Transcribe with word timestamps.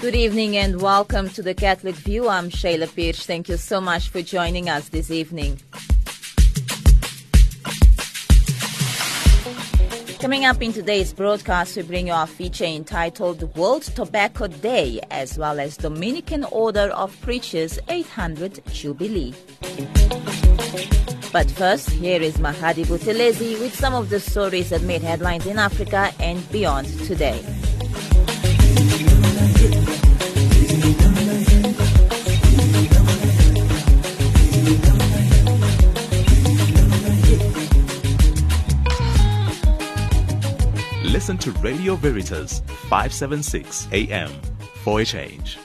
Good 0.00 0.14
evening 0.14 0.56
and 0.56 0.80
welcome 0.80 1.28
to 1.30 1.42
the 1.42 1.54
Catholic 1.54 1.96
View. 1.96 2.28
I'm 2.28 2.50
Shayla 2.50 2.94
Pierce. 2.94 3.26
Thank 3.26 3.48
you 3.48 3.56
so 3.56 3.80
much 3.80 4.10
for 4.10 4.22
joining 4.22 4.68
us 4.68 4.90
this 4.90 5.10
evening. 5.10 5.58
Coming 10.20 10.44
up 10.44 10.62
in 10.62 10.72
today's 10.72 11.12
broadcast, 11.12 11.76
we 11.76 11.82
bring 11.82 12.06
you 12.06 12.12
our 12.12 12.28
feature 12.28 12.64
entitled 12.64 13.42
World 13.56 13.82
Tobacco 13.82 14.46
Day, 14.46 15.00
as 15.10 15.36
well 15.36 15.58
as 15.58 15.76
Dominican 15.76 16.44
Order 16.44 16.90
of 16.94 17.20
Preachers 17.20 17.80
800 17.88 18.62
Jubilee. 18.70 19.34
But 21.32 21.50
first, 21.50 21.90
here 21.90 22.22
is 22.22 22.36
Mahadi 22.36 22.86
Buthelezi 22.86 23.58
with 23.58 23.74
some 23.74 23.94
of 23.94 24.10
the 24.10 24.20
stories 24.20 24.70
that 24.70 24.82
made 24.82 25.02
headlines 25.02 25.44
in 25.44 25.58
Africa 25.58 26.12
and 26.20 26.48
beyond 26.52 26.86
today. 27.00 27.42
Listen 41.28 41.52
to 41.52 41.60
Radio 41.60 41.94
Veritas 41.94 42.60
576 42.88 43.88
AM 43.92 44.30
for 44.82 45.02
a 45.02 45.04
change. 45.04 45.58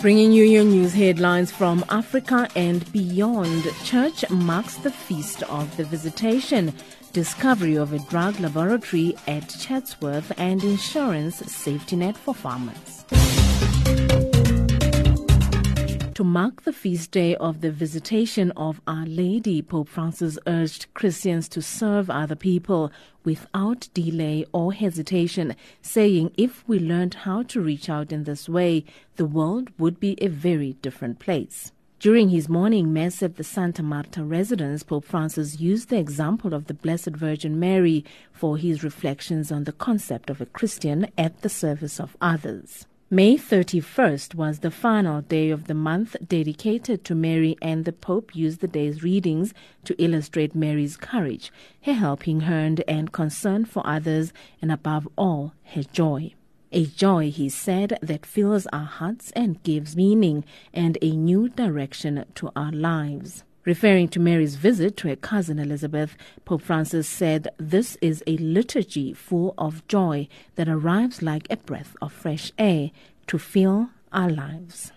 Bringing 0.00 0.32
you 0.32 0.44
your 0.44 0.64
news 0.64 0.94
headlines 0.94 1.50
from 1.52 1.84
Africa 1.90 2.48
and 2.56 2.90
beyond. 2.90 3.64
Church 3.84 4.24
marks 4.30 4.76
the 4.76 4.90
feast 4.90 5.42
of 5.42 5.76
the 5.76 5.84
visitation, 5.84 6.72
discovery 7.12 7.76
of 7.76 7.92
a 7.92 7.98
drug 8.08 8.40
laboratory 8.40 9.14
at 9.26 9.46
Chatsworth, 9.60 10.32
and 10.38 10.64
insurance 10.64 11.36
safety 11.52 11.96
net 11.96 12.16
for 12.16 12.34
farmers. 12.34 13.04
To 16.16 16.24
mark 16.24 16.62
the 16.62 16.72
feast 16.72 17.10
day 17.10 17.36
of 17.36 17.60
the 17.60 17.70
visitation 17.70 18.50
of 18.52 18.80
Our 18.86 19.04
Lady, 19.04 19.60
Pope 19.60 19.90
Francis 19.90 20.38
urged 20.46 20.86
Christians 20.94 21.46
to 21.50 21.60
serve 21.60 22.08
other 22.08 22.34
people 22.34 22.90
without 23.22 23.90
delay 23.92 24.46
or 24.50 24.72
hesitation, 24.72 25.54
saying 25.82 26.32
if 26.38 26.66
we 26.66 26.78
learned 26.78 27.26
how 27.26 27.42
to 27.42 27.60
reach 27.60 27.90
out 27.90 28.12
in 28.12 28.24
this 28.24 28.48
way, 28.48 28.86
the 29.16 29.26
world 29.26 29.68
would 29.78 30.00
be 30.00 30.16
a 30.22 30.28
very 30.28 30.72
different 30.80 31.18
place. 31.18 31.72
During 32.00 32.30
his 32.30 32.48
morning 32.48 32.94
mass 32.94 33.22
at 33.22 33.36
the 33.36 33.44
Santa 33.44 33.82
Marta 33.82 34.24
residence, 34.24 34.82
Pope 34.84 35.04
Francis 35.04 35.60
used 35.60 35.90
the 35.90 35.98
example 35.98 36.54
of 36.54 36.66
the 36.66 36.72
Blessed 36.72 37.10
Virgin 37.10 37.60
Mary 37.60 38.06
for 38.32 38.56
his 38.56 38.82
reflections 38.82 39.52
on 39.52 39.64
the 39.64 39.72
concept 39.72 40.30
of 40.30 40.40
a 40.40 40.46
Christian 40.46 41.08
at 41.18 41.42
the 41.42 41.50
service 41.50 42.00
of 42.00 42.16
others. 42.22 42.86
May 43.08 43.36
31st 43.36 44.34
was 44.34 44.58
the 44.58 44.70
final 44.72 45.20
day 45.20 45.50
of 45.50 45.68
the 45.68 45.74
month 45.74 46.16
dedicated 46.26 47.04
to 47.04 47.14
Mary, 47.14 47.56
and 47.62 47.84
the 47.84 47.92
Pope 47.92 48.34
used 48.34 48.60
the 48.60 48.66
day's 48.66 49.04
readings 49.04 49.54
to 49.84 49.94
illustrate 50.02 50.56
Mary's 50.56 50.96
courage, 50.96 51.52
her 51.82 51.92
helping 51.92 52.40
hand 52.40 52.82
and 52.88 53.12
concern 53.12 53.64
for 53.64 53.86
others, 53.86 54.32
and 54.60 54.72
above 54.72 55.06
all, 55.16 55.54
her 55.66 55.84
joy. 55.84 56.34
A 56.72 56.84
joy, 56.84 57.30
he 57.30 57.48
said, 57.48 57.96
that 58.02 58.26
fills 58.26 58.66
our 58.72 58.84
hearts 58.84 59.30
and 59.36 59.62
gives 59.62 59.94
meaning 59.94 60.44
and 60.74 60.98
a 61.00 61.12
new 61.12 61.48
direction 61.48 62.24
to 62.34 62.50
our 62.56 62.72
lives. 62.72 63.44
Referring 63.66 64.06
to 64.10 64.20
Mary's 64.20 64.54
visit 64.54 64.96
to 64.98 65.08
her 65.08 65.16
cousin 65.16 65.58
Elizabeth, 65.58 66.16
Pope 66.44 66.62
Francis 66.62 67.08
said, 67.08 67.48
This 67.58 67.98
is 68.00 68.22
a 68.24 68.36
liturgy 68.36 69.12
full 69.12 69.54
of 69.58 69.86
joy 69.88 70.28
that 70.54 70.68
arrives 70.68 71.20
like 71.20 71.48
a 71.50 71.56
breath 71.56 71.96
of 72.00 72.12
fresh 72.12 72.52
air 72.58 72.92
to 73.26 73.38
fill 73.38 73.90
our 74.12 74.30
lives. 74.30 74.92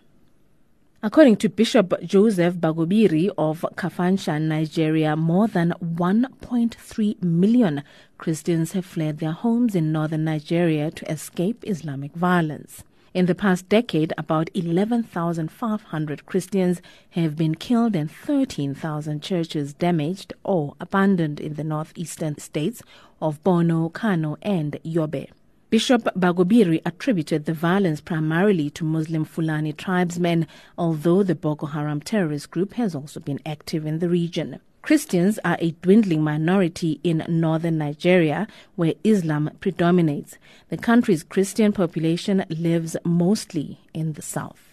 According 1.01 1.37
to 1.37 1.49
Bishop 1.49 1.99
Joseph 2.03 2.55
Bagobiri 2.57 3.31
of 3.39 3.65
Kafanchan, 3.75 4.43
Nigeria, 4.43 5.15
more 5.15 5.47
than 5.47 5.73
1.3 5.81 7.23
million 7.23 7.83
Christians 8.19 8.73
have 8.73 8.85
fled 8.85 9.17
their 9.17 9.31
homes 9.31 9.73
in 9.73 9.91
northern 9.91 10.25
Nigeria 10.25 10.91
to 10.91 11.11
escape 11.11 11.63
Islamic 11.65 12.13
violence. 12.13 12.83
In 13.11 13.25
the 13.25 13.33
past 13.33 13.67
decade, 13.69 14.13
about 14.19 14.51
11,500 14.53 16.25
Christians 16.27 16.79
have 17.11 17.35
been 17.35 17.55
killed 17.55 17.95
and 17.95 18.09
13,000 18.09 19.23
churches 19.23 19.73
damaged 19.73 20.31
or 20.43 20.75
abandoned 20.79 21.39
in 21.39 21.55
the 21.55 21.63
northeastern 21.63 22.37
states 22.37 22.83
of 23.19 23.43
Borno, 23.43 23.91
Kano, 23.91 24.37
and 24.43 24.77
Yobe. 24.85 25.27
Bishop 25.71 26.03
Bagobiri 26.15 26.81
attributed 26.85 27.45
the 27.45 27.53
violence 27.53 27.99
primarily 27.99 28.69
to 28.71 28.83
Muslim 28.83 29.25
Fulani 29.25 29.73
tribesmen, 29.73 30.45
although 30.77 31.23
the 31.23 31.35
Boko 31.35 31.65
Haram 31.65 32.01
terrorist 32.01 32.51
group 32.51 32.73
has 32.73 32.93
also 32.93 33.19
been 33.19 33.39
active 33.43 33.87
in 33.87 33.97
the 33.97 34.09
region. 34.09 34.59
Christians 34.89 35.37
are 35.45 35.55
a 35.59 35.69
dwindling 35.83 36.23
minority 36.23 36.99
in 37.03 37.23
northern 37.27 37.77
Nigeria, 37.77 38.47
where 38.75 38.95
Islam 39.03 39.51
predominates. 39.59 40.39
The 40.69 40.77
country's 40.77 41.21
Christian 41.21 41.71
population 41.73 42.43
lives 42.49 42.97
mostly 43.05 43.81
in 43.93 44.13
the 44.13 44.23
south. 44.23 44.69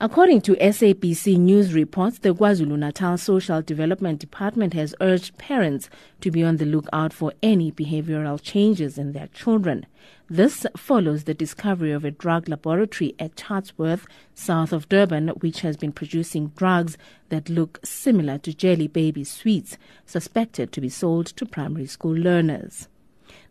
According 0.00 0.40
to 0.42 0.54
SABC 0.54 1.36
News 1.36 1.74
reports, 1.74 2.20
the 2.20 2.34
KwaZulu 2.34 2.78
Natal 2.78 3.18
Social 3.18 3.60
Development 3.60 4.18
Department 4.18 4.72
has 4.72 4.94
urged 5.02 5.36
parents 5.36 5.90
to 6.22 6.30
be 6.30 6.42
on 6.42 6.56
the 6.56 6.64
lookout 6.64 7.12
for 7.12 7.34
any 7.42 7.70
behavioral 7.70 8.40
changes 8.40 8.96
in 8.96 9.12
their 9.12 9.26
children. 9.26 9.84
This 10.32 10.64
follows 10.76 11.24
the 11.24 11.34
discovery 11.34 11.90
of 11.90 12.04
a 12.04 12.12
drug 12.12 12.48
laboratory 12.48 13.16
at 13.18 13.34
Chatsworth, 13.34 14.06
south 14.32 14.72
of 14.72 14.88
Durban, 14.88 15.30
which 15.40 15.62
has 15.62 15.76
been 15.76 15.90
producing 15.90 16.52
drugs 16.54 16.96
that 17.30 17.48
look 17.48 17.80
similar 17.82 18.38
to 18.38 18.54
jelly 18.54 18.86
baby 18.86 19.24
sweets, 19.24 19.76
suspected 20.06 20.70
to 20.70 20.80
be 20.80 20.88
sold 20.88 21.26
to 21.26 21.44
primary 21.44 21.86
school 21.86 22.14
learners. 22.14 22.86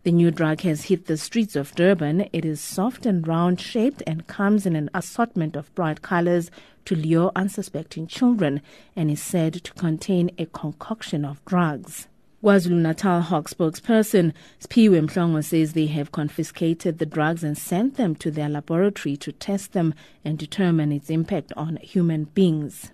The 0.04 0.14
new 0.14 0.32
drug 0.32 0.62
has 0.62 0.86
hit 0.86 1.08
the 1.08 1.18
streets 1.18 1.58
of 1.58 1.76
Durban. 1.76 2.30
It 2.32 2.46
is 2.46 2.62
soft 2.62 3.06
and 3.06 3.28
round 3.28 3.60
shaped 3.60 4.02
and 4.08 4.26
comes 4.28 4.66
in 4.66 4.78
an 4.78 4.90
assortment 4.94 5.58
of 5.58 5.76
bright 5.76 6.02
colors 6.02 6.50
to 6.86 6.96
lure 6.96 7.34
unsuspecting 7.36 8.08
children 8.08 8.62
and 8.96 9.12
is 9.12 9.22
said 9.22 9.54
to 9.66 9.74
contain 9.74 10.32
a 10.38 10.46
concoction 10.46 11.26
of 11.26 11.44
drugs. 11.44 12.08
KwaZulu-Natal 12.42 13.20
Hawk 13.20 13.50
spokesperson 13.50 14.32
Siphiwe 14.62 15.06
Mhlongo 15.06 15.44
says 15.44 15.74
they 15.74 15.88
have 15.88 16.14
confiscated 16.14 16.98
the 16.98 17.06
drugs 17.06 17.44
and 17.44 17.58
sent 17.58 17.98
them 17.98 18.16
to 18.16 18.32
their 18.32 18.48
laboratory 18.48 19.18
to 19.18 19.34
test 19.34 19.74
them 19.74 19.94
and 20.24 20.38
determine 20.38 20.94
its 20.94 21.10
impact 21.10 21.52
on 21.58 21.76
human 21.78 22.24
beings. 22.24 22.94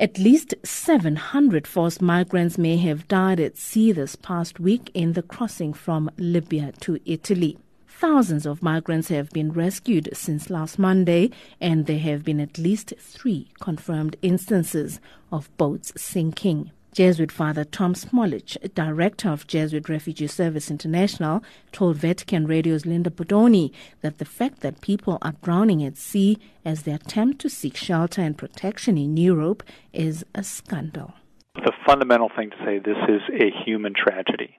At 0.00 0.18
least 0.18 0.56
700 0.64 1.64
forced 1.68 2.02
migrants 2.02 2.58
may 2.58 2.76
have 2.78 3.06
died 3.06 3.38
at 3.38 3.56
sea 3.56 3.92
this 3.92 4.16
past 4.16 4.58
week 4.58 4.90
in 4.94 5.12
the 5.12 5.22
crossing 5.22 5.72
from 5.72 6.10
Libya 6.18 6.72
to 6.80 6.98
Italy. 7.04 7.58
Thousands 7.86 8.46
of 8.46 8.64
migrants 8.64 9.10
have 9.10 9.30
been 9.30 9.52
rescued 9.52 10.08
since 10.12 10.50
last 10.50 10.76
Monday, 10.76 11.30
and 11.60 11.86
there 11.86 12.00
have 12.00 12.24
been 12.24 12.40
at 12.40 12.58
least 12.58 12.94
three 12.98 13.46
confirmed 13.60 14.16
instances 14.22 14.98
of 15.30 15.56
boats 15.56 15.92
sinking. 15.96 16.72
Jesuit 16.92 17.32
Father 17.32 17.64
Tom 17.64 17.94
Smolich, 17.94 18.56
director 18.74 19.30
of 19.30 19.46
Jesuit 19.46 19.88
Refugee 19.88 20.26
Service 20.26 20.70
International, 20.70 21.42
told 21.72 21.96
Vatican 21.96 22.46
Radio's 22.46 22.84
Linda 22.84 23.08
Bordoni 23.08 23.72
that 24.02 24.18
the 24.18 24.26
fact 24.26 24.60
that 24.60 24.82
people 24.82 25.16
are 25.22 25.34
drowning 25.42 25.82
at 25.82 25.96
sea 25.96 26.38
as 26.66 26.82
they 26.82 26.92
attempt 26.92 27.40
to 27.40 27.48
seek 27.48 27.76
shelter 27.76 28.20
and 28.20 28.36
protection 28.36 28.98
in 28.98 29.16
Europe 29.16 29.62
is 29.94 30.22
a 30.34 30.44
scandal. 30.44 31.14
The 31.54 31.72
fundamental 31.86 32.30
thing 32.36 32.50
to 32.50 32.56
say 32.64 32.78
this 32.78 32.98
is 33.08 33.22
a 33.40 33.64
human 33.64 33.94
tragedy. 33.94 34.58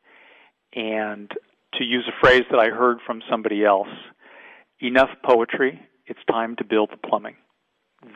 And 0.76 1.30
to 1.76 1.84
use 1.84 2.08
a 2.08 2.20
phrase 2.20 2.44
that 2.50 2.60
I 2.60 2.70
heard 2.70 2.98
from 3.06 3.22
somebody 3.30 3.64
else, 3.64 3.90
enough 4.80 5.10
poetry, 5.24 5.80
it's 6.08 6.20
time 6.28 6.56
to 6.56 6.64
build 6.64 6.90
the 6.92 7.08
plumbing. 7.08 7.36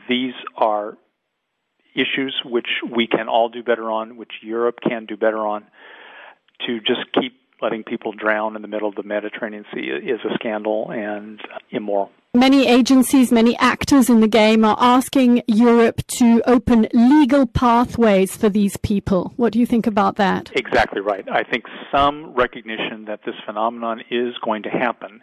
These 0.09 0.33
are 0.55 0.97
issues 1.97 2.39
which 2.45 2.69
we 2.95 3.07
can 3.07 3.27
all 3.27 3.49
do 3.49 3.63
better 3.63 3.89
on, 3.89 4.17
which 4.17 4.33
Europe 4.41 4.77
can 4.87 5.05
do 5.05 5.17
better 5.17 5.39
on, 5.39 5.65
to 6.65 6.79
just 6.79 7.01
keep 7.19 7.33
letting 7.61 7.83
people 7.83 8.11
drown 8.11 8.55
in 8.55 8.61
the 8.61 8.67
middle 8.67 8.87
of 8.87 8.95
the 8.95 9.03
Mediterranean 9.03 9.65
Sea 9.73 9.89
is 9.89 10.19
a 10.23 10.33
scandal 10.35 10.91
and 10.91 11.41
immoral. 11.71 12.11
Many 12.35 12.67
agencies, 12.67 13.31
many 13.31 13.57
actors 13.57 14.11
in 14.11 14.19
the 14.19 14.27
game 14.27 14.63
are 14.63 14.77
asking 14.79 15.41
Europe 15.47 16.05
to 16.19 16.41
open 16.45 16.87
legal 16.93 17.47
pathways 17.47 18.37
for 18.37 18.47
these 18.47 18.77
people. 18.77 19.33
What 19.37 19.53
do 19.53 19.59
you 19.59 19.65
think 19.65 19.87
about 19.87 20.17
that? 20.17 20.51
Exactly 20.53 21.01
right. 21.01 21.27
I 21.31 21.43
think 21.43 21.65
some 21.91 22.35
recognition 22.35 23.05
that 23.05 23.21
this 23.25 23.33
phenomenon 23.43 24.01
is 24.11 24.35
going 24.45 24.61
to 24.63 24.69
happen. 24.69 25.21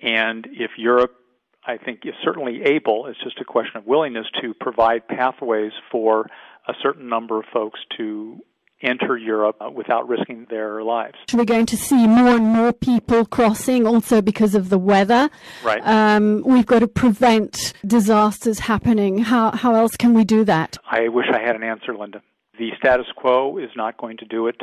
And 0.00 0.48
if 0.50 0.72
Europe 0.76 1.14
I 1.64 1.76
think 1.76 2.00
is 2.04 2.14
certainly 2.24 2.62
able. 2.64 3.06
It's 3.06 3.22
just 3.22 3.40
a 3.40 3.44
question 3.44 3.76
of 3.76 3.86
willingness 3.86 4.26
to 4.40 4.54
provide 4.54 5.06
pathways 5.06 5.72
for 5.90 6.26
a 6.66 6.74
certain 6.82 7.08
number 7.08 7.38
of 7.38 7.44
folks 7.52 7.80
to 7.96 8.40
enter 8.82 9.16
Europe 9.16 9.56
uh, 9.60 9.70
without 9.70 10.08
risking 10.08 10.46
their 10.50 10.82
lives. 10.82 11.14
We're 11.32 11.44
going 11.44 11.66
to 11.66 11.76
see 11.76 12.06
more 12.06 12.34
and 12.34 12.46
more 12.46 12.72
people 12.72 13.24
crossing 13.24 13.86
also 13.86 14.20
because 14.20 14.54
of 14.54 14.70
the 14.70 14.78
weather. 14.78 15.30
Right. 15.62 15.80
Um, 15.86 16.42
we've 16.44 16.66
got 16.66 16.80
to 16.80 16.88
prevent 16.88 17.74
disasters 17.86 18.58
happening. 18.58 19.18
How, 19.18 19.52
how 19.52 19.74
else 19.76 19.96
can 19.96 20.14
we 20.14 20.24
do 20.24 20.44
that? 20.44 20.78
I 20.90 21.08
wish 21.08 21.26
I 21.32 21.40
had 21.40 21.54
an 21.54 21.62
answer, 21.62 21.96
Linda. 21.96 22.22
The 22.58 22.70
status 22.76 23.06
quo 23.16 23.58
is 23.58 23.70
not 23.76 23.96
going 23.98 24.18
to 24.18 24.24
do 24.24 24.48
it. 24.48 24.60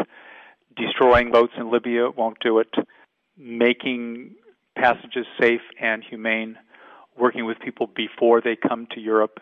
Destroying 0.75 1.31
boats 1.31 1.53
in 1.57 1.71
Libya 1.71 2.09
won't 2.09 2.37
do 2.41 2.59
it. 2.59 2.73
Making 3.37 4.35
passages 4.75 5.25
safe 5.39 5.61
and 5.81 6.03
humane, 6.07 6.57
working 7.19 7.45
with 7.45 7.59
people 7.59 7.87
before 7.87 8.41
they 8.41 8.55
come 8.55 8.87
to 8.93 8.99
Europe 8.99 9.39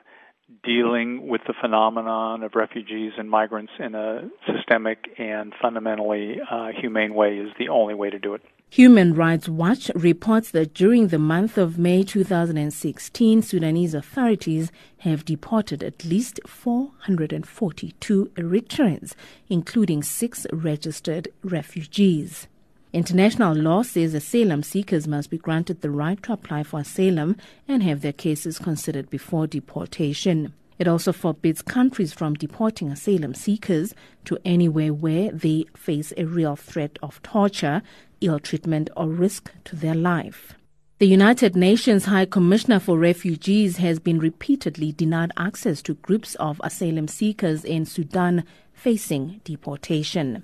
dealing 0.63 1.27
with 1.27 1.41
the 1.45 1.53
phenomenon 1.59 2.41
of 2.41 2.55
refugees 2.55 3.11
and 3.17 3.29
migrants 3.29 3.73
in 3.79 3.95
a 3.95 4.29
systemic 4.45 5.09
and 5.17 5.53
fundamentally 5.61 6.37
uh, 6.49 6.69
humane 6.79 7.13
way 7.13 7.37
is 7.37 7.49
the 7.59 7.67
only 7.67 7.93
way 7.93 8.09
to 8.09 8.17
do 8.17 8.33
it. 8.33 8.41
Human 8.69 9.13
Rights 9.13 9.47
Watch 9.47 9.89
reports 9.95 10.51
that 10.51 10.73
during 10.73 11.07
the 11.07 11.19
month 11.19 11.57
of 11.57 11.77
May 11.77 12.03
2016, 12.03 13.41
Sudanese 13.41 13.93
authorities 13.93 14.71
have 14.99 15.23
deported 15.23 15.83
at 15.83 16.03
least 16.03 16.41
442 16.45 18.31
Eritreans, 18.35 19.15
including 19.47 20.03
six 20.03 20.45
registered 20.51 21.29
refugees. 21.43 22.47
International 22.97 23.53
law 23.53 23.83
says 23.83 24.15
asylum 24.15 24.63
seekers 24.63 25.07
must 25.07 25.29
be 25.29 25.37
granted 25.37 25.81
the 25.81 25.91
right 25.91 26.23
to 26.23 26.33
apply 26.33 26.63
for 26.63 26.79
asylum 26.79 27.37
and 27.67 27.83
have 27.83 28.01
their 28.01 28.11
cases 28.11 28.57
considered 28.57 29.07
before 29.11 29.45
deportation. 29.45 30.51
It 30.79 30.87
also 30.87 31.13
forbids 31.13 31.61
countries 31.61 32.11
from 32.11 32.33
deporting 32.33 32.91
asylum 32.91 33.35
seekers 33.35 33.93
to 34.25 34.39
anywhere 34.43 34.95
where 34.95 35.31
they 35.31 35.65
face 35.75 36.11
a 36.17 36.25
real 36.25 36.55
threat 36.55 36.97
of 37.03 37.21
torture, 37.21 37.83
ill 38.19 38.39
treatment, 38.39 38.89
or 38.97 39.09
risk 39.09 39.51
to 39.65 39.75
their 39.75 39.93
life. 39.93 40.55
The 40.97 41.05
United 41.05 41.55
Nations 41.55 42.05
High 42.05 42.25
Commissioner 42.25 42.79
for 42.79 42.97
Refugees 42.97 43.77
has 43.77 43.99
been 43.99 44.17
repeatedly 44.17 44.91
denied 44.91 45.33
access 45.37 45.83
to 45.83 45.93
groups 45.93 46.33
of 46.39 46.59
asylum 46.63 47.07
seekers 47.07 47.63
in 47.63 47.85
Sudan 47.85 48.43
facing 48.73 49.39
deportation. 49.43 50.43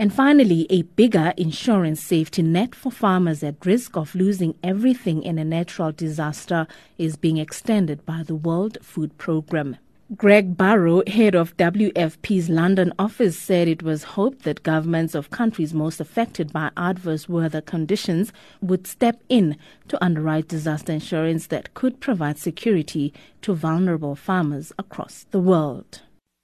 And 0.00 0.14
finally, 0.14 0.66
a 0.70 0.80
bigger 0.80 1.34
insurance 1.36 2.02
safety 2.02 2.40
net 2.40 2.74
for 2.74 2.90
farmers 2.90 3.42
at 3.42 3.66
risk 3.66 3.98
of 3.98 4.14
losing 4.14 4.54
everything 4.62 5.22
in 5.22 5.38
a 5.38 5.44
natural 5.44 5.92
disaster 5.92 6.66
is 6.96 7.16
being 7.16 7.36
extended 7.36 8.06
by 8.06 8.22
the 8.22 8.34
World 8.34 8.78
Food 8.80 9.18
Programme. 9.18 9.76
Greg 10.16 10.56
Barrow, 10.56 11.02
head 11.06 11.34
of 11.34 11.54
WFP's 11.58 12.48
London 12.48 12.94
office, 12.98 13.38
said 13.38 13.68
it 13.68 13.82
was 13.82 14.16
hoped 14.16 14.44
that 14.44 14.62
governments 14.62 15.14
of 15.14 15.28
countries 15.28 15.74
most 15.74 16.00
affected 16.00 16.50
by 16.50 16.70
adverse 16.78 17.28
weather 17.28 17.60
conditions 17.60 18.32
would 18.62 18.86
step 18.86 19.20
in 19.28 19.54
to 19.88 20.02
underwrite 20.02 20.48
disaster 20.48 20.94
insurance 20.94 21.48
that 21.48 21.74
could 21.74 22.00
provide 22.00 22.38
security 22.38 23.12
to 23.42 23.52
vulnerable 23.52 24.16
farmers 24.16 24.72
across 24.78 25.26
the 25.30 25.40
world. 25.40 26.00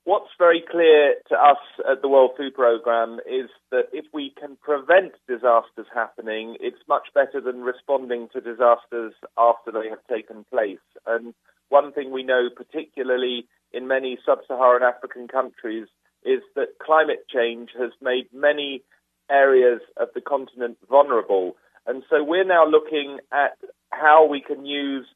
What's 0.06 0.30
very 0.38 0.62
clear 0.62 1.16
to 1.30 1.34
us 1.34 1.58
at 1.90 2.00
the 2.00 2.06
World 2.06 2.30
Food 2.36 2.54
Programme 2.54 3.18
is 3.28 3.50
that 3.72 3.88
if 3.92 4.04
we 4.14 4.32
can 4.38 4.56
prevent 4.62 5.14
disasters 5.26 5.88
happening, 5.92 6.56
it's 6.60 6.78
much 6.88 7.08
better 7.12 7.40
than 7.40 7.62
responding 7.62 8.28
to 8.32 8.40
disasters 8.40 9.14
after 9.36 9.72
they 9.72 9.88
have 9.88 10.06
taken 10.08 10.44
place. 10.48 10.86
And 11.08 11.34
one 11.70 11.90
thing 11.92 12.12
we 12.12 12.22
know, 12.22 12.48
particularly 12.54 13.48
in 13.72 13.88
many 13.88 14.16
sub 14.24 14.38
Saharan 14.46 14.84
African 14.84 15.26
countries, 15.26 15.88
is 16.24 16.40
that 16.54 16.78
climate 16.80 17.26
change 17.28 17.70
has 17.76 17.90
made 18.00 18.28
many 18.32 18.84
areas 19.28 19.80
of 19.96 20.10
the 20.14 20.20
continent 20.20 20.78
vulnerable. 20.88 21.56
And 21.84 22.04
so 22.08 22.22
we're 22.22 22.44
now 22.44 22.64
looking 22.64 23.18
at 23.32 23.58
how 23.90 24.24
we 24.24 24.40
can 24.40 24.66
use 24.66 25.06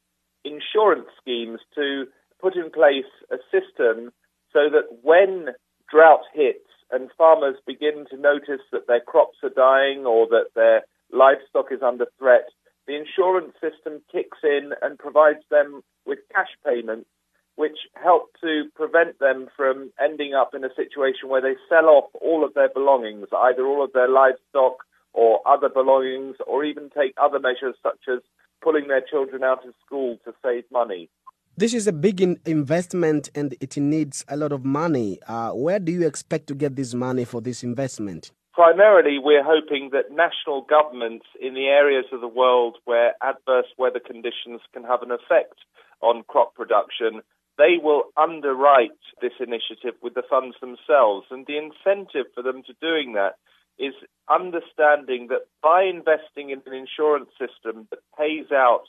insurance 0.43 1.07
schemes 1.21 1.61
to 1.75 2.07
put 2.41 2.57
in 2.57 2.69
place 2.71 3.07
a 3.31 3.37
system 3.53 4.11
so 4.53 4.69
that 4.69 4.87
when 5.01 5.49
drought 5.89 6.23
hits 6.33 6.69
and 6.91 7.09
farmers 7.17 7.55
begin 7.65 8.05
to 8.09 8.17
notice 8.17 8.61
that 8.71 8.87
their 8.87 8.99
crops 8.99 9.37
are 9.43 9.49
dying 9.49 10.05
or 10.05 10.27
that 10.27 10.47
their 10.55 10.83
livestock 11.11 11.71
is 11.71 11.81
under 11.81 12.05
threat, 12.19 12.49
the 12.87 12.95
insurance 12.95 13.53
system 13.61 14.01
kicks 14.11 14.39
in 14.43 14.71
and 14.81 14.99
provides 14.99 15.43
them 15.49 15.81
with 16.05 16.19
cash 16.33 16.51
payments 16.65 17.07
which 17.55 17.77
help 18.01 18.29
to 18.41 18.63
prevent 18.75 19.19
them 19.19 19.47
from 19.55 19.91
ending 20.01 20.33
up 20.33 20.55
in 20.55 20.63
a 20.63 20.73
situation 20.75 21.29
where 21.29 21.41
they 21.41 21.55
sell 21.69 21.85
off 21.89 22.09
all 22.19 22.43
of 22.43 22.53
their 22.53 22.69
belongings, 22.69 23.27
either 23.37 23.65
all 23.65 23.83
of 23.83 23.93
their 23.93 24.09
livestock 24.09 24.77
or 25.13 25.41
other 25.45 25.69
belongings, 25.69 26.37
or 26.47 26.63
even 26.63 26.89
take 26.89 27.13
other 27.21 27.39
measures 27.39 27.75
such 27.83 27.99
as 28.11 28.19
pulling 28.63 28.87
their 28.87 29.01
children 29.01 29.43
out 29.43 29.65
of 29.67 29.73
school 29.85 30.17
to 30.23 30.33
save 30.43 30.63
money. 30.71 31.09
This 31.57 31.73
is 31.73 31.85
a 31.85 31.91
big 31.91 32.21
in- 32.21 32.39
investment 32.45 33.29
and 33.35 33.55
it 33.59 33.75
needs 33.75 34.23
a 34.29 34.37
lot 34.37 34.51
of 34.53 34.63
money. 34.63 35.19
Uh, 35.27 35.51
where 35.51 35.79
do 35.79 35.91
you 35.91 36.07
expect 36.07 36.47
to 36.47 36.55
get 36.55 36.75
this 36.75 36.93
money 36.93 37.25
for 37.25 37.41
this 37.41 37.61
investment? 37.61 38.31
Primarily, 38.53 39.19
we're 39.19 39.43
hoping 39.43 39.89
that 39.91 40.11
national 40.11 40.61
governments 40.61 41.25
in 41.41 41.53
the 41.53 41.67
areas 41.67 42.05
of 42.13 42.21
the 42.21 42.27
world 42.27 42.77
where 42.85 43.13
adverse 43.21 43.67
weather 43.77 43.99
conditions 43.99 44.61
can 44.73 44.83
have 44.83 45.01
an 45.01 45.11
effect 45.11 45.59
on 46.01 46.23
crop 46.27 46.55
production, 46.55 47.21
they 47.57 47.75
will 47.81 48.03
underwrite 48.17 48.91
this 49.21 49.33
initiative 49.39 49.95
with 50.01 50.13
the 50.13 50.23
funds 50.29 50.55
themselves. 50.61 51.27
And 51.31 51.45
the 51.45 51.57
incentive 51.57 52.27
for 52.33 52.43
them 52.43 52.63
to 52.63 52.73
doing 52.81 53.13
that 53.13 53.35
is 53.77 53.93
understanding 54.29 55.27
that 55.29 55.47
by 55.61 55.83
investing 55.83 56.49
in 56.49 56.61
an 56.65 56.73
insurance 56.73 57.29
system 57.37 57.87
that 57.89 57.99
pays 58.17 58.51
out 58.51 58.83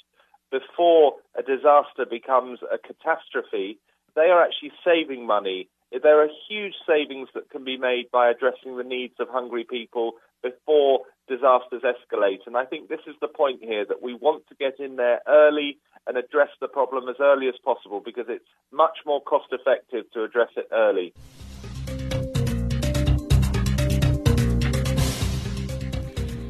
before 0.53 1.15
a 1.37 1.43
disaster 1.43 2.05
becomes 2.09 2.61
a 2.63 2.79
catastrophe, 2.79 3.79
they 4.15 4.29
are 4.29 4.45
actually 4.45 4.73
saving 4.85 5.27
money. 5.27 5.69
There 5.91 6.23
are 6.23 6.29
huge 6.49 6.75
savings 6.87 7.29
that 7.35 7.51
can 7.51 7.65
be 7.65 7.77
made 7.77 8.11
by 8.13 8.31
addressing 8.31 8.77
the 8.77 8.85
needs 8.85 9.15
of 9.19 9.29
hungry 9.29 9.65
people 9.69 10.13
before 10.43 11.01
disasters 11.29 11.83
escalate. 11.83 12.47
And 12.47 12.57
I 12.57 12.65
think 12.65 12.89
this 12.89 13.01
is 13.07 13.15
the 13.21 13.29
point 13.29 13.61
here 13.63 13.85
that 13.87 14.03
we 14.03 14.15
want 14.15 14.45
to 14.49 14.55
get 14.55 14.79
in 14.79 14.97
there 14.97 15.21
early 15.27 15.79
and 16.07 16.17
address 16.17 16.49
the 16.61 16.69
problem 16.69 17.09
as 17.09 17.17
early 17.21 17.49
as 17.49 17.55
possible 17.65 18.03
because 18.05 18.27
it's 18.29 18.45
much 18.73 18.99
more 19.07 19.23
cost 19.23 19.47
effective 19.53 20.11
to 20.13 20.25
address 20.25 20.51
it 20.57 20.69
early. 20.73 21.15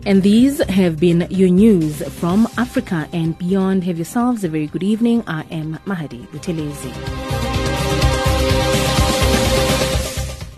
And 0.04 0.24
these 0.24 0.58
have 0.64 0.98
been 0.98 1.28
your 1.30 1.48
news 1.48 2.02
from 2.18 2.48
Africa 2.58 3.08
and 3.12 3.38
beyond. 3.38 3.84
Have 3.84 3.98
yourselves 3.98 4.42
a 4.42 4.48
very 4.48 4.66
good 4.66 4.82
evening. 4.82 5.22
I 5.28 5.44
am 5.50 5.78
Mahadi 5.86 6.26
Buthelezi. 6.28 6.92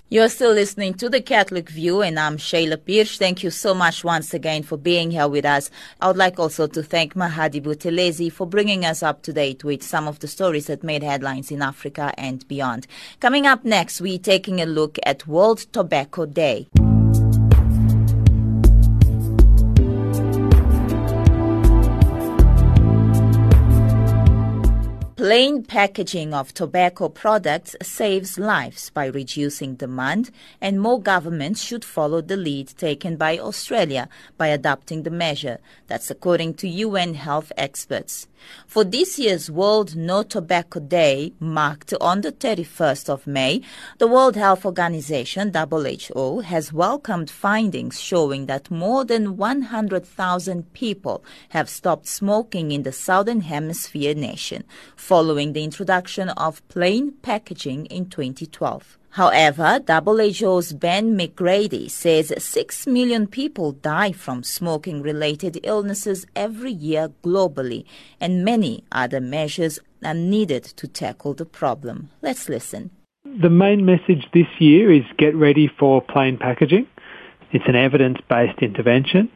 You're 0.09 0.29
still 0.29 0.53
listening 0.53 0.93
to 0.95 1.09
the 1.09 1.21
Catholic 1.21 1.69
View, 1.69 2.01
and 2.01 2.17
I'm 2.17 2.37
Shayla 2.37 2.83
Pierce. 2.83 3.17
Thank 3.17 3.43
you 3.43 3.51
so 3.51 3.73
much 3.73 4.03
once 4.03 4.33
again 4.33 4.63
for 4.63 4.77
being 4.77 5.11
here 5.11 5.27
with 5.27 5.45
us. 5.45 5.69
I 5.99 6.07
would 6.07 6.17
like 6.17 6.39
also 6.39 6.67
to 6.67 6.81
thank 6.81 7.15
Mahadi 7.15 7.61
Buthelezi 7.61 8.31
for 8.31 8.47
bringing 8.47 8.85
us 8.85 9.03
up 9.03 9.23
to 9.23 9.33
date 9.33 9.63
with 9.63 9.83
some 9.83 10.07
of 10.07 10.19
the 10.19 10.27
stories 10.27 10.67
that 10.67 10.83
made 10.83 11.03
headlines 11.03 11.51
in 11.51 11.61
Africa 11.61 12.13
and 12.17 12.47
beyond. 12.47 12.87
Coming 13.19 13.45
up 13.45 13.65
next, 13.65 13.99
we're 13.99 14.17
taking 14.17 14.61
a 14.61 14.65
look 14.65 14.97
at 15.03 15.27
World 15.27 15.59
Tobacco 15.71 16.25
Day. 16.25 16.67
Plain 25.25 25.63
packaging 25.63 26.35
of 26.35 26.53
tobacco 26.53 27.09
products 27.09 27.75
saves 27.81 28.37
lives 28.37 28.91
by 28.91 29.07
reducing 29.07 29.73
demand, 29.73 30.29
and 30.61 30.79
more 30.79 31.01
governments 31.01 31.63
should 31.63 31.83
follow 31.83 32.21
the 32.21 32.37
lead 32.37 32.67
taken 32.77 33.15
by 33.15 33.39
Australia 33.39 34.07
by 34.37 34.49
adopting 34.49 35.01
the 35.01 35.09
measure. 35.09 35.57
That's 35.87 36.11
according 36.11 36.53
to 36.57 36.67
UN 36.67 37.15
health 37.15 37.51
experts. 37.57 38.27
For 38.67 38.83
this 38.83 39.17
year's 39.17 39.49
World 39.49 39.95
No 39.95 40.23
Tobacco 40.23 40.79
Day, 40.79 41.33
marked 41.39 41.93
on 42.01 42.21
the 42.21 42.31
31st 42.31 43.09
of 43.09 43.27
May, 43.27 43.61
the 43.97 44.07
World 44.07 44.35
Health 44.35 44.65
Organization, 44.65 45.53
WHO, 45.53 46.39
has 46.39 46.73
welcomed 46.73 47.29
findings 47.29 47.99
showing 47.99 48.45
that 48.47 48.71
more 48.71 49.05
than 49.05 49.37
100,000 49.37 50.73
people 50.73 51.23
have 51.49 51.69
stopped 51.69 52.07
smoking 52.07 52.71
in 52.71 52.83
the 52.83 52.91
Southern 52.91 53.41
Hemisphere 53.41 54.13
nation 54.13 54.63
following 54.95 55.53
the 55.53 55.63
introduction 55.63 56.29
of 56.29 56.67
plain 56.67 57.13
packaging 57.21 57.85
in 57.87 58.09
2012. 58.09 58.97
However, 59.15 59.79
WHO's 59.87 60.73
Ben 60.73 61.17
McGrady 61.17 61.89
says 61.89 62.33
6 62.37 62.85
million 62.85 63.27
people 63.27 63.71
die 63.71 64.11
from 64.11 64.43
smoking 64.43 65.01
related 65.01 65.57
illnesses 65.63 66.25
every 66.35 66.73
year 66.73 67.07
globally, 67.23 67.85
and 68.19 68.43
many 68.43 68.83
other 68.91 69.21
measures 69.21 69.79
are 70.03 70.13
needed 70.13 70.65
to 70.65 70.85
tackle 70.89 71.33
the 71.33 71.45
problem. 71.45 72.09
Let's 72.21 72.49
listen. 72.49 72.89
The 73.23 73.49
main 73.49 73.85
message 73.85 74.27
this 74.33 74.49
year 74.59 74.91
is 74.91 75.05
get 75.17 75.33
ready 75.33 75.69
for 75.79 76.01
plain 76.01 76.37
packaging. 76.37 76.85
It's 77.53 77.69
an 77.69 77.75
evidence-based 77.77 78.59
intervention 78.61 79.31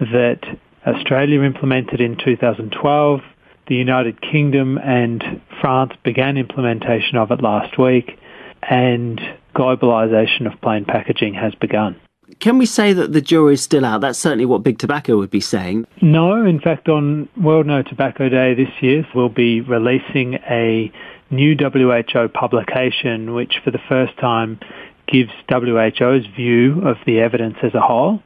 that 0.00 0.40
Australia 0.86 1.42
implemented 1.42 2.00
in 2.00 2.16
2012. 2.16 3.20
The 3.66 3.74
United 3.74 4.22
Kingdom 4.22 4.78
and 4.78 5.42
France 5.60 5.92
began 6.02 6.38
implementation 6.38 7.18
of 7.18 7.30
it 7.30 7.42
last 7.42 7.78
week 7.78 8.18
and 8.62 9.20
globalisation 9.54 10.52
of 10.52 10.60
plain 10.60 10.84
packaging 10.84 11.34
has 11.34 11.54
begun. 11.54 11.96
Can 12.40 12.58
we 12.58 12.66
say 12.66 12.92
that 12.92 13.12
the 13.12 13.20
jury 13.20 13.54
is 13.54 13.62
still 13.62 13.84
out? 13.84 14.00
That's 14.00 14.18
certainly 14.18 14.46
what 14.46 14.62
Big 14.62 14.78
Tobacco 14.78 15.16
would 15.16 15.30
be 15.30 15.40
saying. 15.40 15.86
No, 16.02 16.44
in 16.44 16.60
fact, 16.60 16.88
on 16.88 17.28
World 17.36 17.66
No 17.66 17.82
Tobacco 17.82 18.28
Day 18.28 18.54
this 18.54 18.70
year, 18.80 19.06
we'll 19.14 19.28
be 19.28 19.60
releasing 19.60 20.34
a 20.34 20.92
new 21.30 21.56
WHO 21.56 22.28
publication 22.28 23.34
which, 23.34 23.60
for 23.64 23.70
the 23.70 23.80
first 23.88 24.16
time, 24.18 24.60
gives 25.06 25.30
WHO's 25.48 26.26
view 26.36 26.82
of 26.86 26.96
the 27.06 27.20
evidence 27.20 27.56
as 27.62 27.74
a 27.74 27.80
whole. 27.80 28.22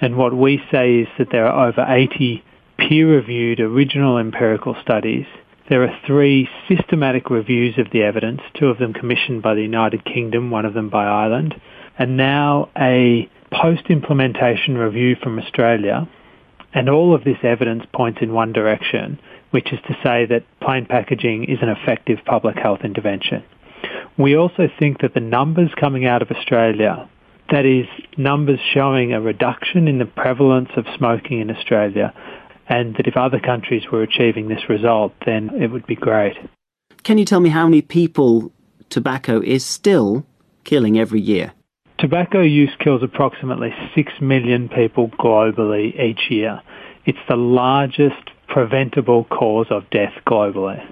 And 0.00 0.16
what 0.16 0.36
we 0.36 0.62
say 0.70 1.00
is 1.00 1.08
that 1.18 1.30
there 1.30 1.46
are 1.46 1.68
over 1.68 1.84
80 1.88 2.44
peer-reviewed 2.78 3.60
original 3.60 4.18
empirical 4.18 4.76
studies. 4.82 5.26
There 5.68 5.82
are 5.82 6.00
three 6.06 6.48
systematic 6.68 7.28
reviews 7.28 7.76
of 7.78 7.90
the 7.90 8.02
evidence, 8.02 8.40
two 8.54 8.68
of 8.68 8.78
them 8.78 8.92
commissioned 8.92 9.42
by 9.42 9.54
the 9.54 9.62
United 9.62 10.04
Kingdom, 10.04 10.50
one 10.50 10.64
of 10.64 10.74
them 10.74 10.88
by 10.88 11.06
Ireland, 11.06 11.60
and 11.98 12.16
now 12.16 12.68
a 12.78 13.28
post-implementation 13.50 14.78
review 14.78 15.16
from 15.20 15.38
Australia. 15.38 16.08
And 16.72 16.88
all 16.88 17.14
of 17.14 17.24
this 17.24 17.38
evidence 17.42 17.84
points 17.92 18.18
in 18.20 18.32
one 18.32 18.52
direction, 18.52 19.18
which 19.50 19.72
is 19.72 19.80
to 19.88 19.98
say 20.04 20.26
that 20.26 20.44
plain 20.60 20.86
packaging 20.86 21.44
is 21.44 21.58
an 21.62 21.68
effective 21.68 22.18
public 22.24 22.56
health 22.56 22.80
intervention. 22.84 23.42
We 24.16 24.36
also 24.36 24.68
think 24.78 25.00
that 25.00 25.14
the 25.14 25.20
numbers 25.20 25.70
coming 25.80 26.06
out 26.06 26.22
of 26.22 26.30
Australia 26.30 27.08
that 27.50 27.64
is, 27.64 27.86
numbers 28.16 28.58
showing 28.74 29.12
a 29.12 29.20
reduction 29.20 29.86
in 29.86 29.98
the 29.98 30.04
prevalence 30.04 30.70
of 30.76 30.84
smoking 30.96 31.40
in 31.40 31.50
Australia, 31.50 32.12
and 32.68 32.94
that 32.96 33.06
if 33.06 33.16
other 33.16 33.40
countries 33.40 33.90
were 33.90 34.02
achieving 34.02 34.48
this 34.48 34.68
result, 34.68 35.12
then 35.24 35.50
it 35.60 35.68
would 35.68 35.86
be 35.86 35.94
great. 35.94 36.36
Can 37.02 37.18
you 37.18 37.24
tell 37.24 37.40
me 37.40 37.50
how 37.50 37.64
many 37.66 37.82
people 37.82 38.52
tobacco 38.90 39.40
is 39.40 39.64
still 39.64 40.26
killing 40.64 40.98
every 40.98 41.20
year? 41.20 41.52
Tobacco 41.98 42.40
use 42.40 42.74
kills 42.78 43.02
approximately 43.02 43.74
6 43.94 44.12
million 44.20 44.68
people 44.68 45.08
globally 45.10 45.98
each 45.98 46.30
year. 46.30 46.60
It's 47.06 47.18
the 47.28 47.36
largest 47.36 48.30
preventable 48.48 49.24
cause 49.24 49.68
of 49.70 49.88
death 49.90 50.12
globally. 50.26 50.84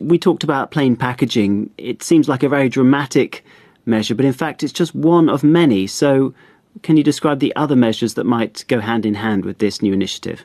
We 0.00 0.18
talked 0.18 0.44
about 0.44 0.70
plain 0.70 0.96
packaging. 0.96 1.70
It 1.78 2.02
seems 2.02 2.28
like 2.28 2.42
a 2.42 2.48
very 2.48 2.68
dramatic 2.68 3.44
measure, 3.86 4.14
but 4.14 4.24
in 4.24 4.32
fact 4.32 4.62
it's 4.62 4.72
just 4.72 4.94
one 4.94 5.28
of 5.28 5.42
many. 5.44 5.86
So 5.86 6.34
can 6.82 6.96
you 6.96 7.04
describe 7.04 7.38
the 7.38 7.54
other 7.56 7.76
measures 7.76 8.14
that 8.14 8.24
might 8.24 8.64
go 8.68 8.80
hand 8.80 9.06
in 9.06 9.14
hand 9.14 9.44
with 9.44 9.58
this 9.58 9.80
new 9.80 9.92
initiative? 9.92 10.44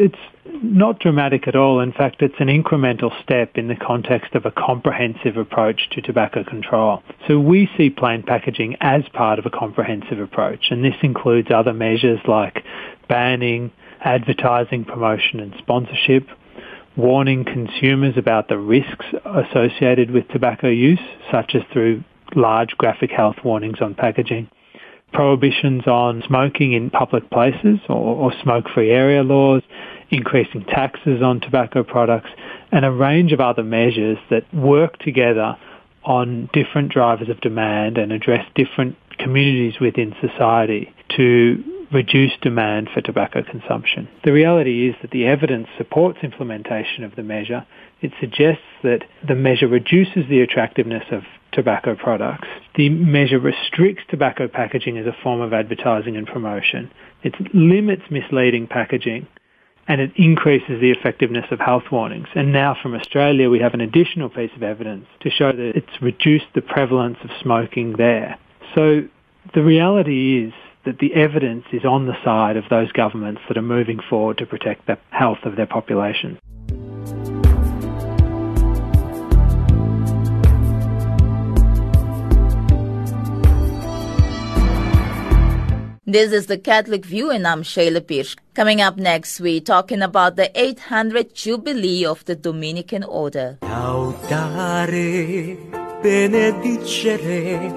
It's 0.00 0.14
not 0.62 1.00
dramatic 1.00 1.48
at 1.48 1.56
all. 1.56 1.80
In 1.80 1.92
fact, 1.92 2.22
it's 2.22 2.38
an 2.38 2.46
incremental 2.46 3.10
step 3.20 3.58
in 3.58 3.66
the 3.66 3.74
context 3.74 4.36
of 4.36 4.46
a 4.46 4.52
comprehensive 4.52 5.36
approach 5.36 5.90
to 5.90 6.00
tobacco 6.00 6.44
control. 6.44 7.02
So 7.26 7.40
we 7.40 7.68
see 7.76 7.90
plain 7.90 8.22
packaging 8.22 8.76
as 8.80 9.02
part 9.12 9.40
of 9.40 9.46
a 9.46 9.50
comprehensive 9.50 10.20
approach, 10.20 10.66
and 10.70 10.84
this 10.84 10.94
includes 11.02 11.48
other 11.50 11.72
measures 11.72 12.20
like 12.28 12.62
banning, 13.08 13.72
advertising, 14.00 14.84
promotion 14.84 15.40
and 15.40 15.52
sponsorship, 15.58 16.28
warning 16.96 17.44
consumers 17.44 18.16
about 18.16 18.46
the 18.46 18.58
risks 18.58 19.06
associated 19.24 20.12
with 20.12 20.28
tobacco 20.28 20.68
use, 20.68 21.00
such 21.32 21.56
as 21.56 21.62
through 21.72 22.04
large 22.36 22.76
graphic 22.78 23.10
health 23.10 23.36
warnings 23.44 23.78
on 23.80 23.96
packaging, 23.96 24.48
prohibitions 25.12 25.86
on 25.86 26.22
smoking 26.26 26.72
in 26.72 26.90
public 26.90 27.28
places 27.30 27.78
or, 27.88 27.96
or 27.96 28.32
smoke-free 28.42 28.90
area 28.90 29.22
laws, 29.22 29.62
increasing 30.10 30.64
taxes 30.64 31.22
on 31.22 31.40
tobacco 31.40 31.82
products, 31.82 32.30
and 32.72 32.84
a 32.84 32.90
range 32.90 33.32
of 33.32 33.40
other 33.40 33.62
measures 33.62 34.18
that 34.30 34.42
work 34.54 34.98
together 34.98 35.56
on 36.04 36.48
different 36.52 36.90
drivers 36.90 37.28
of 37.28 37.40
demand 37.40 37.98
and 37.98 38.12
address 38.12 38.46
different 38.54 38.96
communities 39.18 39.80
within 39.80 40.14
society 40.20 40.92
to 41.16 41.62
reduce 41.92 42.32
demand 42.42 42.88
for 42.92 43.00
tobacco 43.00 43.42
consumption. 43.42 44.08
The 44.24 44.32
reality 44.32 44.88
is 44.88 44.96
that 45.02 45.10
the 45.10 45.26
evidence 45.26 45.68
supports 45.76 46.18
implementation 46.22 47.04
of 47.04 47.16
the 47.16 47.22
measure. 47.22 47.66
It 48.00 48.12
suggests 48.20 48.62
that 48.82 49.04
the 49.26 49.34
measure 49.34 49.68
reduces 49.68 50.28
the 50.28 50.40
attractiveness 50.40 51.04
of 51.10 51.22
tobacco 51.52 51.94
products. 51.94 52.48
The 52.76 52.88
measure 52.88 53.38
restricts 53.38 54.04
tobacco 54.08 54.48
packaging 54.48 54.98
as 54.98 55.06
a 55.06 55.16
form 55.22 55.40
of 55.40 55.52
advertising 55.52 56.16
and 56.16 56.26
promotion. 56.26 56.90
It 57.22 57.34
limits 57.54 58.02
misleading 58.10 58.66
packaging 58.66 59.26
and 59.88 60.02
it 60.02 60.12
increases 60.16 60.80
the 60.80 60.90
effectiveness 60.90 61.46
of 61.50 61.58
health 61.58 61.84
warnings. 61.90 62.28
And 62.34 62.52
now 62.52 62.76
from 62.80 62.94
Australia 62.94 63.48
we 63.48 63.58
have 63.60 63.74
an 63.74 63.80
additional 63.80 64.28
piece 64.28 64.50
of 64.54 64.62
evidence 64.62 65.06
to 65.20 65.30
show 65.30 65.50
that 65.50 65.72
it's 65.74 66.02
reduced 66.02 66.46
the 66.54 66.60
prevalence 66.60 67.16
of 67.24 67.30
smoking 67.40 67.94
there. 67.96 68.38
So 68.74 69.08
the 69.54 69.64
reality 69.64 70.44
is 70.44 70.52
that 70.84 70.98
the 70.98 71.14
evidence 71.14 71.64
is 71.72 71.84
on 71.84 72.06
the 72.06 72.16
side 72.22 72.56
of 72.56 72.64
those 72.70 72.92
governments 72.92 73.40
that 73.48 73.56
are 73.56 73.62
moving 73.62 73.98
forward 74.08 74.38
to 74.38 74.46
protect 74.46 74.86
the 74.86 74.98
health 75.10 75.38
of 75.44 75.56
their 75.56 75.66
populations. 75.66 76.38
This 86.08 86.32
is 86.32 86.46
the 86.46 86.56
Catholic 86.56 87.04
View, 87.04 87.30
and 87.30 87.46
I'm 87.46 87.62
Shayla 87.62 88.06
Pierce. 88.06 88.34
Coming 88.54 88.80
up 88.80 88.96
next, 88.96 89.40
we're 89.40 89.60
talking 89.60 90.00
about 90.00 90.36
the 90.36 90.50
800th 90.54 91.34
Jubilee 91.34 92.06
of 92.06 92.24
the 92.24 92.34
Dominican 92.34 93.04
Order. 93.04 93.58
Laudare, 93.60 95.58
benedicere, 96.02 97.70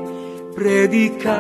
predicare. 0.55 1.35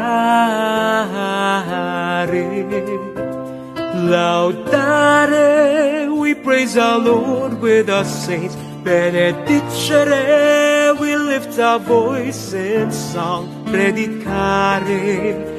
Laudare, 4.11 6.19
we 6.19 6.33
praise 6.33 6.75
our 6.75 6.99
Lord 6.99 7.61
with 7.61 7.89
our 7.89 8.03
saints. 8.03 8.57
Benedicere, 8.83 10.19
we 10.99 11.15
lift 11.15 11.57
our 11.57 11.79
voice 11.79 12.51
in 12.51 12.91
song. 12.91 13.47
Predicare. 13.67 15.50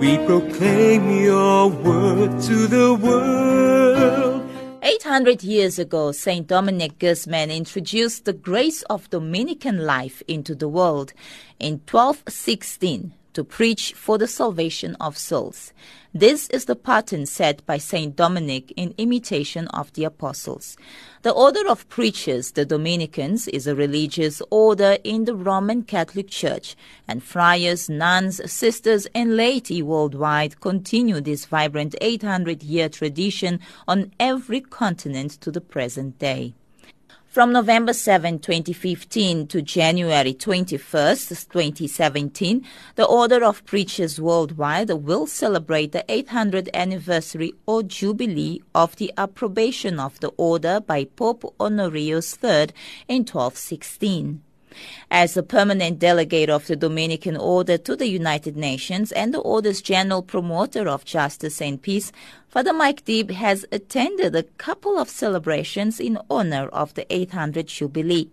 We 0.00 0.16
proclaim 0.16 1.10
your 1.10 1.68
word 1.68 2.40
to 2.44 2.66
the 2.66 2.94
world. 2.94 4.48
800 4.82 5.42
years 5.44 5.78
ago, 5.78 6.10
St. 6.12 6.46
Dominic 6.46 6.98
Guzman 6.98 7.50
introduced 7.50 8.24
the 8.24 8.32
grace 8.32 8.80
of 8.84 9.10
Dominican 9.10 9.84
life 9.84 10.22
into 10.26 10.54
the 10.54 10.68
world. 10.68 11.12
In 11.58 11.82
1216, 11.86 13.12
to 13.34 13.44
preach 13.44 13.92
for 13.92 14.18
the 14.18 14.26
salvation 14.26 14.96
of 15.00 15.16
souls. 15.16 15.72
This 16.12 16.48
is 16.50 16.64
the 16.64 16.74
pattern 16.74 17.26
set 17.26 17.64
by 17.66 17.78
Saint 17.78 18.16
Dominic 18.16 18.72
in 18.76 18.94
imitation 18.98 19.68
of 19.68 19.92
the 19.92 20.04
apostles. 20.04 20.76
The 21.22 21.30
order 21.30 21.68
of 21.68 21.88
preachers, 21.88 22.52
the 22.52 22.64
Dominicans, 22.64 23.46
is 23.46 23.66
a 23.66 23.76
religious 23.76 24.42
order 24.50 24.98
in 25.04 25.24
the 25.24 25.36
Roman 25.36 25.84
Catholic 25.84 26.28
Church, 26.28 26.74
and 27.06 27.22
friars, 27.22 27.88
nuns, 27.88 28.40
sisters, 28.50 29.06
and 29.14 29.36
laity 29.36 29.82
worldwide 29.82 30.60
continue 30.60 31.20
this 31.20 31.44
vibrant 31.44 31.94
800 32.00 32.62
year 32.62 32.88
tradition 32.88 33.60
on 33.86 34.12
every 34.18 34.60
continent 34.60 35.32
to 35.42 35.52
the 35.52 35.60
present 35.60 36.18
day. 36.18 36.54
From 37.30 37.52
November 37.52 37.92
7, 37.92 38.40
2015 38.40 39.46
to 39.46 39.62
January 39.62 40.34
21, 40.34 40.80
2017, 40.80 42.66
the 42.96 43.04
Order 43.04 43.44
of 43.44 43.64
Preachers 43.66 44.20
Worldwide 44.20 44.90
will 44.90 45.28
celebrate 45.28 45.92
the 45.92 46.04
800th 46.08 46.68
anniversary 46.74 47.54
or 47.66 47.84
jubilee 47.84 48.62
of 48.74 48.96
the 48.96 49.12
approbation 49.16 50.00
of 50.00 50.18
the 50.18 50.32
order 50.36 50.80
by 50.80 51.04
Pope 51.04 51.54
Honorius 51.60 52.36
III 52.42 52.70
in 53.06 53.20
1216. 53.22 54.42
As 55.10 55.34
the 55.34 55.42
permanent 55.42 55.98
delegate 55.98 56.48
of 56.48 56.66
the 56.66 56.76
Dominican 56.76 57.36
Order 57.36 57.76
to 57.78 57.96
the 57.96 58.08
United 58.08 58.56
Nations 58.56 59.12
and 59.12 59.34
the 59.34 59.40
Order's 59.40 59.82
general 59.82 60.22
promoter 60.22 60.88
of 60.88 61.04
justice 61.04 61.60
and 61.60 61.80
peace, 61.80 62.12
Father 62.50 62.72
Mike 62.72 63.04
Deeb 63.04 63.30
has 63.30 63.64
attended 63.70 64.34
a 64.34 64.42
couple 64.42 64.98
of 64.98 65.08
celebrations 65.08 66.00
in 66.00 66.18
honor 66.28 66.66
of 66.72 66.92
the 66.94 67.04
800th 67.04 67.66
Jubilee. 67.66 68.28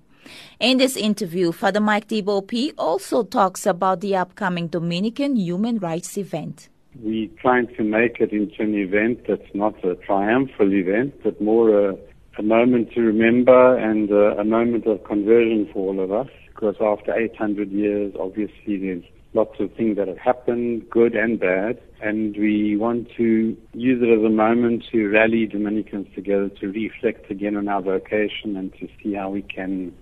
In 0.59 0.79
this 0.79 0.97
interview, 0.97 1.51
Father 1.51 1.79
Mike 1.79 2.07
Deeb 2.07 2.27
OP 2.27 2.51
also 2.79 3.21
talks 3.21 3.67
about 3.67 4.01
the 4.01 4.15
upcoming 4.15 4.69
Dominican 4.69 5.35
Human 5.35 5.77
Rights 5.77 6.17
event. 6.17 6.67
We're 6.99 7.29
trying 7.39 7.67
to 7.75 7.83
make 7.83 8.19
it 8.19 8.31
into 8.31 8.63
an 8.63 8.73
event 8.73 9.27
that's 9.27 9.53
not 9.53 9.85
a 9.85 9.93
triumphal 9.97 10.73
event, 10.73 11.13
but 11.23 11.39
more 11.39 11.89
a 11.89 11.95
a 12.37 12.43
moment 12.43 12.91
to 12.93 13.01
remember 13.01 13.77
and 13.77 14.11
uh, 14.11 14.39
a 14.39 14.43
moment 14.43 14.85
of 14.85 15.03
conversion 15.03 15.69
for 15.73 15.93
all 15.93 16.03
of 16.03 16.11
us 16.11 16.31
because 16.47 16.75
after 16.81 17.13
800 17.13 17.71
years, 17.71 18.13
obviously 18.19 18.77
there's 18.77 19.03
lots 19.33 19.59
of 19.59 19.71
things 19.73 19.97
that 19.97 20.07
have 20.07 20.17
happened, 20.17 20.89
good 20.89 21.13
and 21.15 21.39
bad, 21.39 21.79
and 22.01 22.35
we 22.37 22.75
want 22.75 23.07
to 23.17 23.55
use 23.73 24.01
it 24.01 24.19
as 24.19 24.25
a 24.25 24.29
moment 24.29 24.83
to 24.91 25.07
rally 25.07 25.45
Dominicans 25.45 26.07
together 26.15 26.49
to 26.59 26.67
reflect 26.67 27.29
again 27.29 27.55
on 27.55 27.67
our 27.67 27.81
vocation 27.81 28.55
and 28.55 28.73
to 28.79 28.87
see 29.01 29.13
how 29.13 29.29
we 29.29 29.41
can 29.41 29.93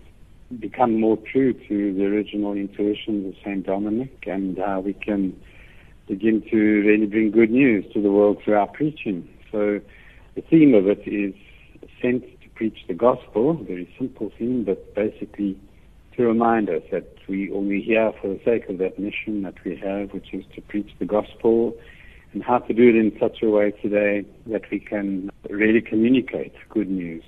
become 0.60 1.00
more 1.00 1.18
true 1.18 1.54
to 1.54 1.94
the 1.94 2.06
original 2.06 2.54
intuitions 2.54 3.28
of 3.28 3.34
St. 3.44 3.66
Dominic 3.66 4.24
and 4.28 4.58
how 4.58 4.80
we 4.80 4.94
can 4.94 5.36
begin 6.08 6.42
to 6.52 6.58
really 6.58 7.08
bring 7.08 7.32
good 7.32 7.50
news 7.50 7.84
to 7.94 8.02
the 8.02 8.12
world 8.12 8.38
through 8.44 8.56
our 8.56 8.68
preaching. 8.68 9.28
So 9.52 9.80
the 10.36 10.42
theme 10.42 10.74
of 10.74 10.88
it 10.88 11.02
is 11.08 11.34
sent 12.06 12.24
to 12.42 12.50
preach 12.56 12.78
the 12.88 12.94
gospel, 12.94 13.54
very 13.54 13.94
simple 13.98 14.32
theme, 14.38 14.64
but 14.64 14.94
basically 14.94 15.60
to 16.16 16.26
remind 16.26 16.70
us 16.70 16.84
that 16.92 17.16
we 17.28 17.52
only 17.52 17.82
here 17.82 18.14
for 18.22 18.28
the 18.28 18.40
sake 18.46 18.70
of 18.70 18.78
that 18.78 18.98
mission 19.00 19.42
that 19.44 19.56
we 19.66 19.76
have, 19.76 20.14
which 20.14 20.34
is 20.34 20.44
to 20.56 20.62
preach 20.62 20.90
the 21.00 21.06
gospel, 21.06 21.76
and 22.34 22.44
how 22.44 22.60
to 22.60 22.74
do 22.74 22.90
it 22.90 22.96
in 22.96 23.12
such 23.20 23.42
a 23.42 23.50
way 23.50 23.72
today 23.72 24.26
that 24.48 24.62
we 24.72 24.80
can 24.80 25.30
really 25.50 25.82
communicate 25.82 26.54
good 26.70 26.90
news. 26.90 27.24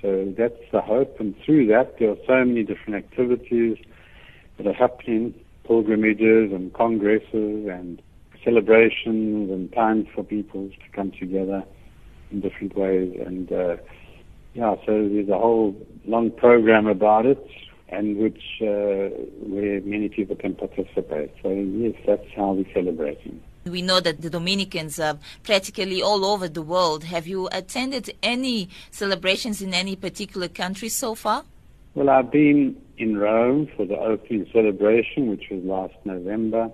So 0.00 0.32
that's 0.36 0.62
the 0.72 0.80
hope, 0.80 1.20
and 1.20 1.34
through 1.44 1.66
that 1.68 1.98
there 1.98 2.10
are 2.10 2.16
so 2.26 2.44
many 2.44 2.64
different 2.64 2.96
activities 2.96 3.78
that 4.56 4.66
are 4.66 4.72
happening, 4.72 5.34
pilgrimages 5.64 6.52
and 6.52 6.72
congresses 6.72 7.68
and 7.68 8.02
celebrations 8.44 9.50
and 9.50 9.72
times 9.72 10.08
for 10.14 10.24
people 10.24 10.68
to 10.68 10.96
come 10.96 11.12
together 11.12 11.62
in 12.32 12.40
different 12.40 12.76
ways. 12.76 13.14
And 13.24 13.52
uh, 13.52 13.76
yeah, 14.54 14.76
so 14.86 15.08
there's 15.08 15.28
a 15.28 15.38
whole 15.38 15.74
long 16.04 16.30
program 16.30 16.86
about 16.86 17.26
it 17.26 17.44
and 17.88 18.16
which 18.16 18.42
uh, 18.62 19.12
where 19.46 19.80
many 19.82 20.08
people 20.08 20.34
can 20.34 20.54
participate. 20.54 21.30
So 21.42 21.50
yes, 21.50 21.94
that's 22.06 22.26
how 22.34 22.52
we're 22.52 22.72
celebrating. 22.72 23.42
We 23.64 23.82
know 23.82 24.00
that 24.00 24.22
the 24.22 24.30
Dominicans 24.30 24.98
are 24.98 25.18
practically 25.44 26.02
all 26.02 26.24
over 26.24 26.48
the 26.48 26.62
world. 26.62 27.04
Have 27.04 27.26
you 27.26 27.48
attended 27.52 28.12
any 28.22 28.68
celebrations 28.90 29.62
in 29.62 29.72
any 29.72 29.94
particular 29.94 30.48
country 30.48 30.88
so 30.88 31.14
far? 31.14 31.44
Well, 31.94 32.10
I've 32.10 32.32
been 32.32 32.76
in 32.96 33.18
Rome 33.18 33.68
for 33.76 33.84
the 33.86 33.96
opening 33.96 34.46
celebration, 34.52 35.28
which 35.28 35.44
was 35.50 35.62
last 35.62 35.94
November, 36.04 36.70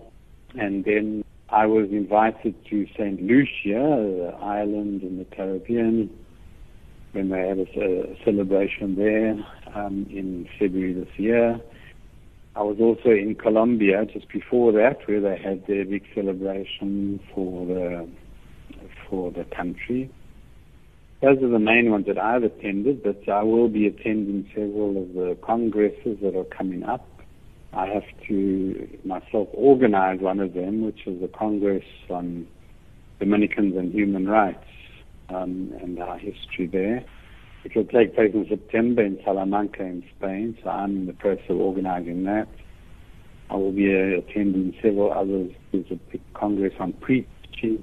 and 0.57 0.85
then 0.85 1.25
I 1.51 1.67
was 1.67 1.91
invited 1.91 2.55
to 2.67 2.87
St. 2.97 3.21
Lucia, 3.21 3.75
the 3.75 4.37
island 4.41 5.03
in 5.03 5.19
the 5.19 5.25
Caribbean, 5.25 6.11
when 7.13 7.31
they 7.31 7.49
had 7.49 7.59
a, 7.59 7.63
a 7.63 8.25
celebration 8.25 8.97
there 8.97 9.37
um, 9.75 10.07
in 10.11 10.49
February 10.59 10.95
this 10.95 11.09
year. 11.17 11.61
I 12.57 12.63
was 12.63 12.79
also 12.81 13.11
in 13.11 13.37
Colombia 13.37 14.05
just 14.13 14.29
before 14.31 14.73
that, 14.73 14.99
where 15.07 15.21
they 15.21 15.41
had 15.41 15.67
their 15.67 15.85
big 15.85 16.03
celebration 16.15 17.21
for 17.35 17.67
the 17.67 18.09
for 19.09 19.31
the 19.31 19.45
country. 19.45 20.11
Those 21.23 21.39
are 21.43 21.49
the 21.49 21.59
main 21.59 21.91
ones 21.91 22.07
that 22.07 22.19
I've 22.19 22.45
attended, 22.45 23.03
but 23.03 23.29
I 23.29 23.43
will 23.43 23.69
be 23.69 23.87
attending 23.87 24.49
several 24.55 25.03
of 25.03 25.15
the 25.15 25.37
congresses 25.43 26.19
that 26.23 26.37
are 26.37 26.45
coming 26.45 26.85
up. 26.85 27.07
I 27.73 27.87
have 27.87 28.05
to 28.29 28.99
myself 29.05 29.49
organize 29.53 30.21
one 30.21 30.41
of 30.41 30.55
them, 30.55 30.85
which 30.85 31.07
is 31.07 31.21
the 31.21 31.29
Congress 31.29 31.85
on 32.09 32.47
Dominicans 33.19 33.77
and 33.77 33.93
Human 33.93 34.29
Rights 34.29 34.65
um, 35.29 35.73
and 35.81 35.99
our 36.01 36.19
history 36.19 36.67
there. 36.67 37.05
It 37.65 37.75
will 37.75 37.85
take 37.85 38.15
place 38.15 38.33
in 38.35 38.47
September 38.49 39.03
in 39.03 39.19
Salamanca 39.25 39.83
in 39.83 40.05
Spain, 40.17 40.57
so 40.63 40.71
I'm 40.71 40.97
in 40.97 41.07
the 41.07 41.13
process 41.13 41.45
of 41.51 41.59
organizing 41.59 42.25
that. 42.25 42.49
I 43.51 43.57
will 43.57 43.73
be 43.73 43.93
uh, 43.93 44.19
attending 44.19 44.75
several 44.83 45.13
others. 45.13 45.51
There's 45.73 45.91
a 45.91 45.97
big 46.11 46.21
congress 46.35 46.75
on 46.79 46.93
preaching, 46.95 47.83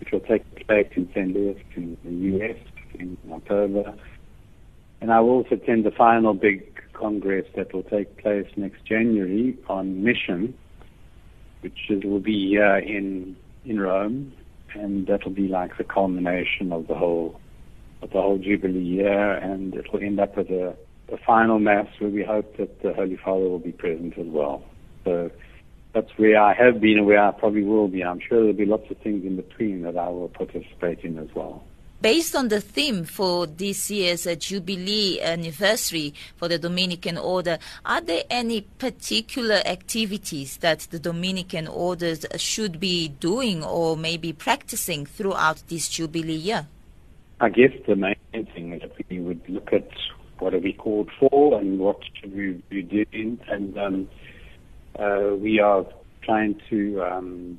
which 0.00 0.10
will 0.12 0.20
take 0.20 0.66
place 0.66 0.88
in 0.96 1.08
St. 1.14 1.32
Louis 1.34 1.60
in 1.76 1.96
the 2.04 2.10
U.S. 2.10 2.56
in 2.98 3.16
October. 3.32 3.94
And 5.00 5.12
I 5.12 5.20
will 5.20 5.30
also 5.30 5.54
attend 5.54 5.84
the 5.84 5.92
final 5.92 6.34
big 6.34 6.80
congress 6.92 7.46
that 7.56 7.72
will 7.72 7.84
take 7.84 8.18
place 8.18 8.46
next 8.56 8.84
January 8.84 9.56
on 9.68 10.02
mission, 10.02 10.54
which 11.60 11.78
will 11.88 12.20
be 12.20 12.48
here 12.48 12.76
in 12.78 13.36
in 13.64 13.78
Rome, 13.80 14.32
and 14.74 15.06
that'll 15.06 15.30
be 15.30 15.48
like 15.48 15.76
the 15.78 15.84
culmination 15.84 16.72
of 16.72 16.86
the 16.86 16.94
whole 16.94 17.40
of 18.02 18.10
the 18.10 18.22
whole 18.22 18.38
Jubilee 18.38 18.78
year, 18.78 19.34
and 19.34 19.74
it 19.74 19.92
will 19.92 20.00
end 20.00 20.20
up 20.20 20.36
with 20.36 20.50
a, 20.50 20.76
a 21.12 21.16
final 21.26 21.58
mass 21.58 21.88
where 21.98 22.10
we 22.10 22.22
hope 22.22 22.56
that 22.56 22.80
the 22.82 22.92
Holy 22.94 23.16
Father 23.16 23.48
will 23.48 23.58
be 23.58 23.72
present 23.72 24.16
as 24.18 24.26
well. 24.26 24.62
So 25.04 25.30
that's 25.94 26.10
where 26.16 26.40
I 26.40 26.54
have 26.54 26.80
been 26.80 26.98
and 26.98 27.06
where 27.06 27.22
I 27.22 27.32
probably 27.32 27.64
will 27.64 27.88
be. 27.88 28.04
I'm 28.04 28.20
sure 28.20 28.38
there'll 28.38 28.52
be 28.52 28.66
lots 28.66 28.90
of 28.90 28.98
things 28.98 29.24
in 29.24 29.36
between 29.36 29.82
that 29.82 29.96
I 29.96 30.08
will 30.08 30.28
participate 30.28 31.00
in 31.00 31.18
as 31.18 31.28
well. 31.34 31.64
Based 32.00 32.36
on 32.36 32.46
the 32.46 32.60
theme 32.60 33.02
for 33.02 33.48
this 33.48 33.90
year's 33.90 34.24
uh, 34.24 34.36
Jubilee 34.36 35.20
anniversary 35.20 36.14
for 36.36 36.46
the 36.46 36.56
Dominican 36.56 37.18
Order, 37.18 37.58
are 37.84 38.00
there 38.00 38.22
any 38.30 38.60
particular 38.60 39.60
activities 39.66 40.58
that 40.58 40.86
the 40.90 41.00
Dominican 41.00 41.66
Orders 41.66 42.24
should 42.36 42.78
be 42.78 43.08
doing 43.08 43.64
or 43.64 43.96
maybe 43.96 44.32
practicing 44.32 45.06
throughout 45.06 45.64
this 45.66 45.88
Jubilee 45.88 46.34
year? 46.36 46.68
I 47.40 47.48
guess 47.48 47.72
the 47.88 47.96
main 47.96 48.14
thing 48.32 48.74
is 48.74 48.82
that 48.82 48.92
we 49.10 49.18
would 49.18 49.40
look 49.48 49.72
at 49.72 49.88
what 50.38 50.54
are 50.54 50.60
we 50.60 50.74
called 50.74 51.10
for 51.18 51.58
and 51.58 51.80
what 51.80 51.98
should 52.14 52.32
we 52.32 52.62
be 52.68 52.82
doing, 52.82 53.40
and 53.48 53.76
um, 53.76 54.08
uh, 54.96 55.34
we 55.34 55.58
are 55.58 55.84
trying 56.22 56.60
to 56.70 57.02
um, 57.02 57.58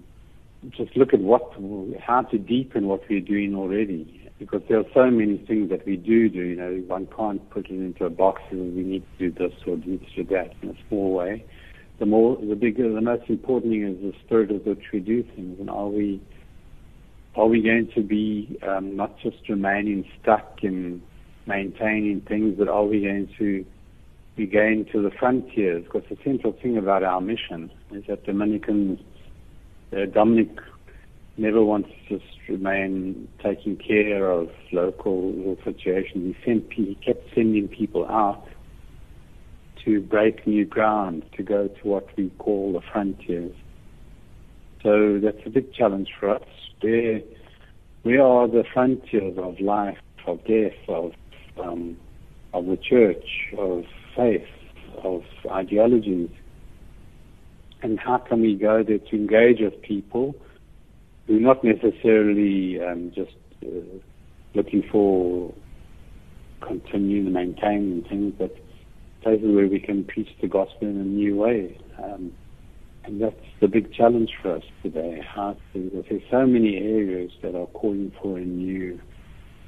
just 0.71 0.95
look 0.95 1.13
at 1.13 1.19
what 1.19 1.53
how 1.99 2.21
to 2.23 2.37
deepen 2.37 2.87
what 2.87 3.01
we're 3.09 3.19
doing 3.21 3.55
already, 3.55 4.18
because 4.39 4.61
there 4.69 4.79
are 4.79 4.85
so 4.93 5.11
many 5.11 5.37
things 5.45 5.69
that 5.69 5.85
we 5.85 5.97
do 5.97 6.29
do. 6.29 6.39
You 6.39 6.55
know, 6.55 6.71
one 6.87 7.07
can't 7.15 7.47
put 7.49 7.69
it 7.69 7.73
into 7.73 8.05
a 8.05 8.09
box 8.09 8.41
and 8.49 8.75
we 8.75 8.83
need 8.83 9.03
to 9.17 9.29
do 9.29 9.37
this 9.37 9.53
or 9.67 9.75
we 9.75 9.91
need 9.91 10.07
to 10.15 10.23
do 10.23 10.35
that 10.35 10.53
in 10.61 10.69
a 10.69 10.87
small 10.87 11.13
way. 11.13 11.45
The 11.99 12.05
more, 12.05 12.37
the 12.37 12.55
bigger, 12.55 12.91
the 12.91 13.01
most 13.01 13.29
important 13.29 13.73
thing 13.73 13.83
is 13.83 14.01
the 14.01 14.17
spirit 14.25 14.51
of 14.51 14.65
which 14.65 14.83
we 14.93 15.01
do 15.01 15.21
things, 15.35 15.59
and 15.59 15.69
are 15.69 15.89
we 15.89 16.21
are 17.35 17.45
we 17.45 17.61
going 17.61 17.89
to 17.93 18.01
be 18.01 18.57
um, 18.65 18.95
not 18.95 19.19
just 19.19 19.37
remaining 19.49 20.05
stuck 20.21 20.59
in 20.63 21.01
maintaining 21.45 22.21
things, 22.21 22.55
but 22.57 22.69
are 22.69 22.85
we 22.85 23.01
going 23.01 23.29
to 23.37 23.65
be 24.37 24.45
going 24.45 24.85
to 24.93 25.01
the 25.01 25.11
frontiers? 25.11 25.83
Because 25.83 26.03
the 26.09 26.17
central 26.23 26.53
thing 26.53 26.77
about 26.77 27.03
our 27.03 27.19
mission 27.19 27.69
is 27.91 28.05
that 28.07 28.25
Dominicans, 28.25 28.99
uh, 29.91 30.05
Dominic 30.05 30.49
never 31.39 31.63
wants 31.63 31.89
to 32.09 32.19
remain 32.47 33.27
taking 33.43 33.77
care 33.77 34.29
of 34.29 34.49
local 34.71 35.57
situations. 35.63 36.35
He, 36.35 36.45
sent, 36.45 36.73
he 36.73 36.95
kept 37.05 37.33
sending 37.33 37.67
people 37.67 38.05
out 38.07 38.45
to 39.85 40.01
break 40.01 40.45
new 40.45 40.65
ground, 40.65 41.23
to 41.37 41.43
go 41.43 41.67
to 41.67 41.87
what 41.87 42.07
we 42.17 42.29
call 42.37 42.73
the 42.73 42.81
frontiers. 42.91 43.55
So 44.83 45.19
that's 45.21 45.45
a 45.45 45.49
big 45.49 45.73
challenge 45.73 46.09
for 46.19 46.29
us. 46.35 46.43
Where, 46.81 47.21
where 48.03 48.21
are 48.21 48.47
the 48.47 48.63
frontiers 48.73 49.37
of 49.37 49.59
life, 49.59 49.97
of 50.27 50.39
death, 50.45 50.73
of 50.87 51.11
um, 51.61 51.97
of 52.53 52.65
the 52.65 52.77
church, 52.77 53.25
of 53.57 53.83
faith, 54.15 54.47
of 55.03 55.23
ideologies? 55.51 56.29
And 57.81 57.99
how 57.99 58.17
can 58.17 58.41
we 58.41 58.55
go 58.55 58.83
there 58.83 58.99
to 58.99 59.15
engage 59.15 59.59
with 59.59 59.81
people 59.81 60.35
who 61.29 61.37
are 61.37 61.39
not 61.39 61.63
necessarily 61.63 62.81
um, 62.81 63.11
just 63.15 63.35
uh, 63.63 63.69
looking 64.55 64.83
for 64.91 65.53
continuing 66.59 67.31
maintaining 67.31 68.03
things, 68.09 68.33
but 68.37 68.55
places 69.21 69.45
where 69.55 69.67
we 69.67 69.79
can 69.79 70.03
preach 70.05 70.29
the 70.41 70.47
gospel 70.47 70.87
in 70.87 70.99
a 70.99 71.03
new 71.03 71.35
way. 71.35 71.79
Um, 72.03 72.31
and 73.03 73.21
that's 73.21 73.35
the 73.61 73.67
big 73.67 73.93
challenge 73.93 74.31
for 74.41 74.55
us 74.55 74.63
today. 74.81 75.21
How 75.23 75.55
to, 75.73 76.03
there's 76.09 76.23
so 76.31 76.47
many 76.47 76.77
areas 76.77 77.31
that 77.43 77.53
are 77.55 77.67
calling 77.67 78.11
for 78.21 78.39
a 78.39 78.43
new, 78.43 78.99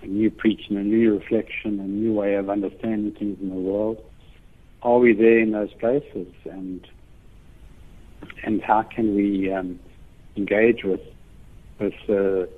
a 0.01 0.07
new 0.07 0.31
preaching, 0.31 0.77
a 0.77 0.83
new 0.83 1.13
reflection, 1.13 1.79
a 1.79 1.83
new 1.83 2.11
way 2.11 2.33
of 2.35 2.49
understanding 2.49 3.13
things 3.17 3.37
in 3.39 3.49
the 3.49 3.55
world. 3.55 3.99
Are 4.81 4.97
we 4.97 5.13
there 5.13 5.39
in 5.39 5.51
those 5.51 5.73
places? 5.79 6.33
And 6.45 6.87
and 8.43 8.61
how 8.63 8.81
can 8.83 9.15
we 9.15 9.51
um, 9.53 9.79
engage 10.35 10.83
with 10.83 11.01
with 11.81 11.93
uh, 12.09 12.49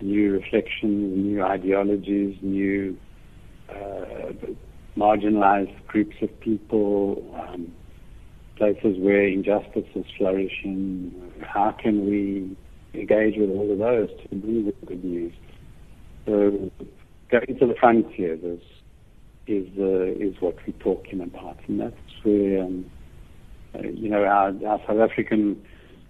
new 0.00 0.32
reflections, 0.32 1.16
new 1.16 1.42
ideologies, 1.42 2.36
new 2.42 2.96
uh, 3.68 4.32
marginalized 4.96 5.86
groups 5.86 6.16
of 6.22 6.40
people? 6.40 7.24
Um, 7.34 7.72
places 8.58 8.96
where 8.98 9.26
injustice 9.26 9.86
is 9.94 10.04
flourishing, 10.18 11.32
how 11.42 11.70
can 11.70 12.06
we 12.06 12.56
engage 12.92 13.34
with 13.38 13.50
all 13.50 13.70
of 13.70 13.78
those 13.78 14.08
to 14.22 14.36
bring 14.36 14.66
the 14.66 14.72
good 14.86 15.04
news? 15.04 15.32
So 16.26 16.70
going 17.30 17.58
to 17.58 17.66
the 17.66 17.74
frontier, 17.78 18.36
there's 18.36 18.60
is 19.46 19.66
uh, 19.78 20.04
is 20.22 20.34
what 20.40 20.56
we're 20.66 20.78
talking 20.80 21.22
about, 21.22 21.56
and 21.68 21.80
that's 21.80 21.94
where 22.22 22.64
um, 22.64 22.84
uh, 23.74 23.82
you 23.82 24.10
know 24.10 24.24
our, 24.24 24.52
our 24.66 24.80
South 24.86 25.10
African 25.10 25.62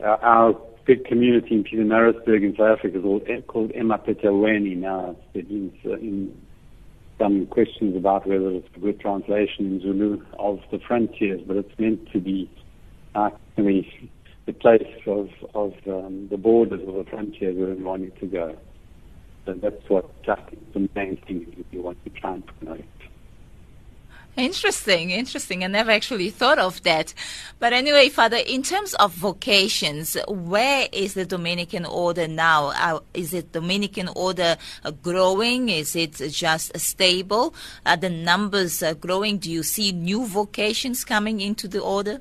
our 0.03 0.61
big 0.89 1.05
community 1.05 1.55
in 1.55 1.65
Pietermaritzburg 1.65 2.43
in 2.43 2.57
South 2.57 2.79
Africa 2.79 2.97
is 2.97 3.05
called, 3.05 3.47
called 3.47 3.73
Emapetelweni 3.73 4.75
now. 4.75 5.15
There 5.35 5.43
is 5.43 5.71
uh, 5.85 5.93
in 5.99 6.35
some 7.19 7.47
questions 7.47 7.95
about 7.95 8.27
whether 8.27 8.51
it's 8.53 8.69
a 8.75 8.81
good 8.81 8.99
translation 8.99 9.67
in 9.67 9.81
Zulu 9.83 10.25
of 10.39 10.61
the 10.73 10.79
frontiers, 10.79 11.43
but 11.47 11.59
it's 11.59 11.79
meant 11.79 12.11
to 12.13 12.21
be 12.21 12.51
actually 13.15 14.11
the 14.47 14.55
place 14.55 14.83
of 15.07 15.29
of 15.55 15.75
um, 15.87 16.29
the 16.31 16.39
borders 16.39 16.81
of 16.89 16.95
the 16.95 17.05
frontiers 17.11 17.55
where 17.59 17.75
we 17.75 17.83
want 17.83 18.05
it 18.05 18.19
to 18.21 18.27
go. 18.27 18.57
So 19.45 19.55
that's 19.61 19.89
what 19.89 20.11
I 20.27 20.37
think 20.37 20.73
the 20.73 20.89
main 20.95 21.19
thing 21.27 21.65
we 21.71 21.81
want 21.81 22.03
to 22.05 22.11
try 22.11 22.35
and 22.35 22.47
promote. 22.47 22.85
Interesting, 24.39 25.11
interesting. 25.11 25.65
I 25.65 25.67
never 25.67 25.91
actually 25.91 26.31
thought 26.31 26.61
of 26.61 26.81
that. 26.85 27.13
But 27.59 27.73
anyway, 27.73 28.09
Father, 28.09 28.37
in 28.37 28.63
terms 28.63 28.95
of 28.95 29.13
vocations, 29.13 30.17
where 30.29 30.87
is 30.93 31.15
the 31.15 31.27
Dominican 31.27 31.85
order 31.85 32.29
now? 32.29 32.67
Uh, 32.67 33.01
is 33.15 33.35
it 33.35 33.51
Dominican 33.51 34.09
order 34.15 34.57
uh, 34.85 34.93
growing? 34.93 35.71
Is 35.71 35.97
it 35.97 36.13
just 36.31 36.79
stable? 36.79 37.53
Are 37.85 37.97
the 37.97 38.11
numbers 38.11 38.81
uh, 38.81 38.95
growing? 38.95 39.39
Do 39.39 39.51
you 39.51 39.65
see 39.65 39.91
new 39.91 40.25
vocations 40.25 41.05
coming 41.05 41.41
into 41.41 41.67
the 41.67 41.81
order? 41.81 42.21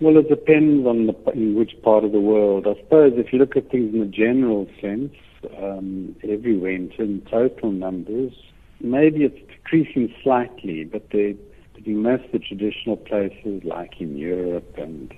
Well, 0.00 0.16
it 0.16 0.30
depends 0.30 0.86
on 0.86 1.08
the, 1.08 1.30
in 1.32 1.56
which 1.56 1.72
part 1.82 2.04
of 2.04 2.12
the 2.12 2.20
world. 2.20 2.66
I 2.66 2.74
suppose 2.80 3.12
if 3.16 3.34
you 3.34 3.38
look 3.38 3.54
at 3.54 3.70
things 3.70 3.94
in 3.94 4.00
a 4.00 4.06
general 4.06 4.66
sense, 4.80 5.12
um, 5.58 6.16
everywhere 6.26 6.70
in 6.70 7.20
total 7.30 7.70
numbers, 7.70 8.32
maybe 8.80 9.24
it's 9.24 9.53
decreasing 9.64 10.14
slightly, 10.22 10.84
but 10.84 11.10
they, 11.10 11.36
in 11.84 12.02
most 12.02 12.24
of 12.26 12.32
the 12.32 12.38
traditional 12.38 12.96
places, 12.96 13.62
like 13.64 14.00
in 14.00 14.16
Europe 14.16 14.74
and 14.78 15.12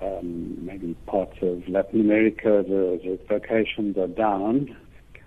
um, 0.00 0.64
maybe 0.64 0.94
parts 1.06 1.36
of 1.42 1.66
Latin 1.68 2.00
America, 2.00 2.64
the, 2.66 3.00
the 3.02 3.18
vocations 3.28 3.96
are 3.96 4.06
down. 4.06 4.76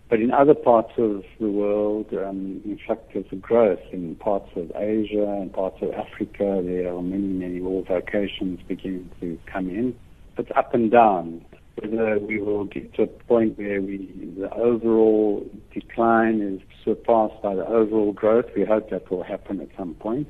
But 0.10 0.20
in 0.20 0.32
other 0.32 0.54
parts 0.54 0.92
of 0.98 1.24
the 1.40 1.48
world, 1.48 2.08
um, 2.14 2.62
in 2.66 2.78
fact, 2.86 3.14
there's 3.14 3.26
a 3.32 3.36
growth 3.36 3.80
in 3.94 4.16
parts 4.16 4.50
of 4.56 4.72
Asia 4.76 5.24
and 5.24 5.54
parts 5.54 5.78
of 5.82 5.92
Africa. 5.94 6.62
There 6.66 6.94
are 6.94 7.02
many, 7.02 7.28
many 7.28 7.60
more 7.60 7.84
vocations 7.84 8.60
beginning 8.68 9.10
to 9.22 9.40
come 9.46 9.70
in. 9.70 9.96
It's 10.38 10.52
up 10.56 10.74
and 10.74 10.92
down 10.92 11.46
whether 11.76 12.20
we 12.20 12.40
will 12.40 12.66
get 12.66 12.94
to 12.96 13.04
a 13.04 13.08
point 13.08 13.58
where 13.58 13.82
we, 13.82 14.34
the 14.38 14.54
overall 14.54 15.48
decline 15.74 16.42
is 16.42 16.62
surpassed 16.84 17.42
by 17.42 17.56
the 17.56 17.66
overall 17.66 18.12
growth. 18.12 18.46
We 18.56 18.66
hope 18.66 18.90
that 18.90 19.10
will 19.10 19.24
happen 19.24 19.62
at 19.62 19.70
some 19.78 19.96
point. 19.96 20.28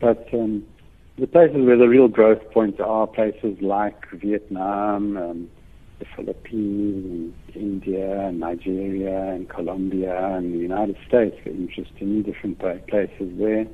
But 0.00 0.26
um, 0.32 0.64
the 1.18 1.26
places 1.26 1.58
where 1.66 1.76
the 1.76 1.88
real 1.88 2.08
growth 2.08 2.40
points 2.52 2.80
are 2.82 3.06
places 3.06 3.58
like 3.60 4.10
Vietnam, 4.12 5.16
um, 5.16 5.50
the 5.98 6.06
Philippines, 6.16 7.34
and 7.54 7.56
India, 7.56 8.28
and 8.28 8.40
Nigeria, 8.40 9.32
and 9.32 9.48
Colombia, 9.48 10.36
and 10.36 10.54
the 10.54 10.58
United 10.58 10.96
States. 11.06 11.36
We're 11.44 11.52
interested 11.52 12.00
in 12.00 12.22
different 12.22 12.58
places 12.58 13.38
there. 13.38 13.66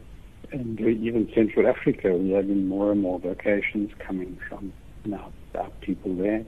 And 0.53 0.81
even 0.81 1.31
Central 1.35 1.69
Africa, 1.69 2.15
we're 2.15 2.37
having 2.37 2.67
more 2.67 2.91
and 2.93 3.01
more 3.01 3.21
vocations 3.21 3.91
coming 4.05 4.39
from 4.49 4.73
now 5.05 5.33
our 5.57 5.71
people 5.81 6.15
there. 6.17 6.45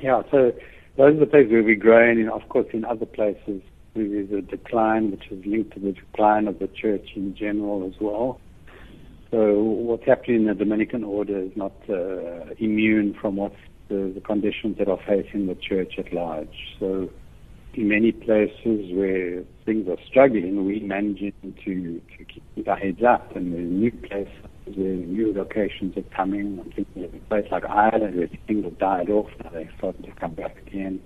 Yeah, 0.00 0.22
so 0.30 0.52
those 0.96 1.16
are 1.16 1.20
the 1.20 1.26
places 1.26 1.52
where 1.52 1.62
we're 1.62 1.76
growing, 1.76 2.20
and 2.20 2.30
of 2.30 2.48
course 2.48 2.66
in 2.72 2.84
other 2.84 3.06
places 3.06 3.62
there's 3.94 4.30
a 4.30 4.42
decline, 4.42 5.10
which 5.10 5.24
is 5.30 5.44
linked 5.46 5.72
to 5.74 5.80
the 5.80 5.92
decline 5.92 6.48
of 6.48 6.58
the 6.58 6.68
church 6.68 7.10
in 7.16 7.34
general 7.34 7.86
as 7.86 7.98
well. 8.00 8.38
So 9.30 9.54
what's 9.54 10.04
happening 10.04 10.42
in 10.42 10.46
the 10.46 10.54
Dominican 10.54 11.02
order 11.02 11.38
is 11.38 11.50
not 11.56 11.72
uh, 11.88 12.52
immune 12.58 13.16
from 13.20 13.36
what's 13.36 13.56
the, 13.88 14.12
the 14.14 14.20
conditions 14.20 14.78
that 14.78 14.88
are 14.88 15.00
facing 15.06 15.46
the 15.46 15.54
church 15.54 15.94
at 15.98 16.12
large. 16.12 16.54
So 16.78 17.10
in 17.74 17.88
many 17.88 18.12
places 18.12 18.92
where 18.94 19.42
things 19.64 19.88
are 19.88 19.98
struggling, 20.08 20.64
we're 20.64 20.86
managing 20.86 21.32
to, 21.42 22.00
to 22.18 22.24
keep 22.24 22.68
our 22.68 22.76
heads 22.76 23.02
up, 23.02 23.34
and 23.34 23.52
the 23.52 23.58
new 23.58 23.90
places 23.90 24.32
where 24.74 24.94
new 24.94 25.32
locations 25.32 25.96
are 25.96 26.16
coming. 26.16 26.58
I'm 26.60 26.72
thinking 26.72 27.04
of 27.04 27.14
a 27.14 27.18
place 27.28 27.46
like 27.50 27.64
Ireland 27.64 28.16
where 28.16 28.28
things 28.46 28.64
have 28.64 28.78
died 28.78 29.10
off, 29.10 29.28
now 29.42 29.50
they're 29.50 29.70
starting 29.78 30.02
to 30.02 30.12
come 30.12 30.34
back 30.34 30.56
again. 30.66 31.00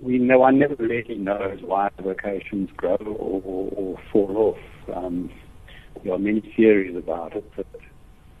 We 0.00 0.18
know 0.18 0.40
one 0.40 0.58
never 0.58 0.76
really 0.78 1.16
knows 1.16 1.60
why 1.62 1.90
vocations 2.00 2.70
grow 2.76 2.96
or, 2.96 3.42
or, 3.44 3.72
or 3.74 4.00
fall 4.12 4.36
off. 4.36 4.96
Um, 4.96 5.30
there 6.04 6.12
are 6.12 6.18
many 6.18 6.52
theories 6.56 6.96
about 6.96 7.34
it, 7.34 7.50
but, 7.56 7.66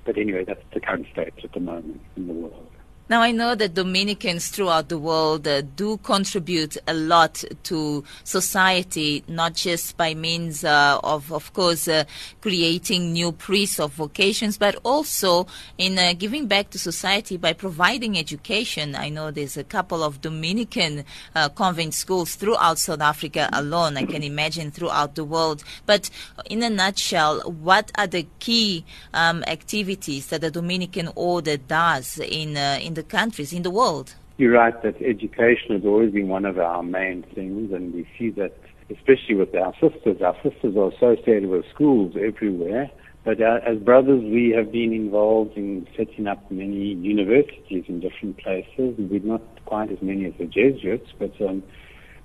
but 0.04 0.16
anyway, 0.16 0.44
that's 0.46 0.62
the 0.72 0.80
current 0.80 1.06
state 1.12 1.32
at 1.42 1.52
the 1.52 1.60
moment 1.60 2.00
in 2.16 2.28
the 2.28 2.34
world. 2.34 2.67
Now, 3.10 3.22
I 3.22 3.32
know 3.32 3.54
that 3.54 3.72
Dominicans 3.72 4.48
throughout 4.48 4.90
the 4.90 4.98
world 4.98 5.48
uh, 5.48 5.62
do 5.62 5.96
contribute 5.96 6.76
a 6.86 6.92
lot 6.92 7.42
to 7.62 8.04
society, 8.22 9.24
not 9.26 9.54
just 9.54 9.96
by 9.96 10.12
means 10.12 10.62
uh, 10.62 11.00
of, 11.02 11.32
of 11.32 11.54
course, 11.54 11.88
uh, 11.88 12.04
creating 12.42 13.14
new 13.14 13.32
priests 13.32 13.80
of 13.80 13.94
vocations, 13.94 14.58
but 14.58 14.76
also 14.84 15.46
in 15.78 15.98
uh, 15.98 16.12
giving 16.18 16.48
back 16.48 16.68
to 16.68 16.78
society 16.78 17.38
by 17.38 17.54
providing 17.54 18.18
education. 18.18 18.94
I 18.94 19.08
know 19.08 19.30
there's 19.30 19.56
a 19.56 19.64
couple 19.64 20.04
of 20.04 20.20
Dominican 20.20 21.06
uh, 21.34 21.48
convent 21.48 21.94
schools 21.94 22.34
throughout 22.34 22.78
South 22.78 23.00
Africa 23.00 23.48
alone. 23.54 23.96
I 23.96 24.04
can 24.04 24.22
imagine 24.22 24.70
throughout 24.70 25.14
the 25.14 25.24
world. 25.24 25.64
But 25.86 26.10
in 26.44 26.62
a 26.62 26.68
nutshell, 26.68 27.40
what 27.40 27.90
are 27.96 28.06
the 28.06 28.26
key 28.38 28.84
um, 29.14 29.44
activities 29.46 30.26
that 30.26 30.42
the 30.42 30.50
Dominican 30.50 31.08
order 31.14 31.56
does 31.56 32.18
in, 32.18 32.58
uh, 32.58 32.78
in 32.82 32.97
the 33.00 33.08
countries 33.18 33.52
in 33.52 33.62
the 33.62 33.74
world. 33.80 34.08
You're 34.38 34.56
right 34.62 34.76
that 34.82 34.96
education 35.14 35.68
has 35.76 35.84
always 35.84 36.10
been 36.18 36.28
one 36.28 36.44
of 36.44 36.56
our 36.58 36.82
main 36.82 37.18
things, 37.34 37.72
and 37.72 37.84
we 37.94 38.02
see 38.16 38.30
that 38.40 38.54
especially 38.90 39.34
with 39.34 39.54
our 39.54 39.74
sisters. 39.74 40.20
Our 40.22 40.36
sisters 40.42 40.76
are 40.76 40.88
associated 40.94 41.48
with 41.48 41.64
schools 41.74 42.14
everywhere. 42.30 42.90
But 43.24 43.42
uh, 43.42 43.58
as 43.66 43.78
brothers, 43.78 44.22
we 44.22 44.54
have 44.56 44.72
been 44.72 44.92
involved 44.92 45.56
in 45.56 45.86
setting 45.96 46.26
up 46.26 46.50
many 46.50 46.94
universities 46.94 47.84
in 47.88 48.00
different 48.00 48.38
places. 48.38 48.94
We're 48.96 49.20
not 49.20 49.42
quite 49.66 49.90
as 49.92 50.00
many 50.00 50.24
as 50.24 50.32
the 50.38 50.46
Jesuits, 50.46 51.10
but 51.18 51.34
um, 51.46 51.62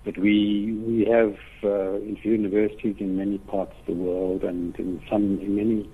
but 0.05 0.17
we 0.17 0.71
we 0.87 1.05
have 1.11 1.35
uh, 1.63 1.99
universities 2.23 2.95
in 2.99 3.17
many 3.17 3.37
parts 3.39 3.73
of 3.81 3.85
the 3.87 3.99
world, 4.01 4.43
and 4.43 4.75
in 4.77 5.01
some 5.09 5.39
in 5.41 5.55
many 5.55 5.89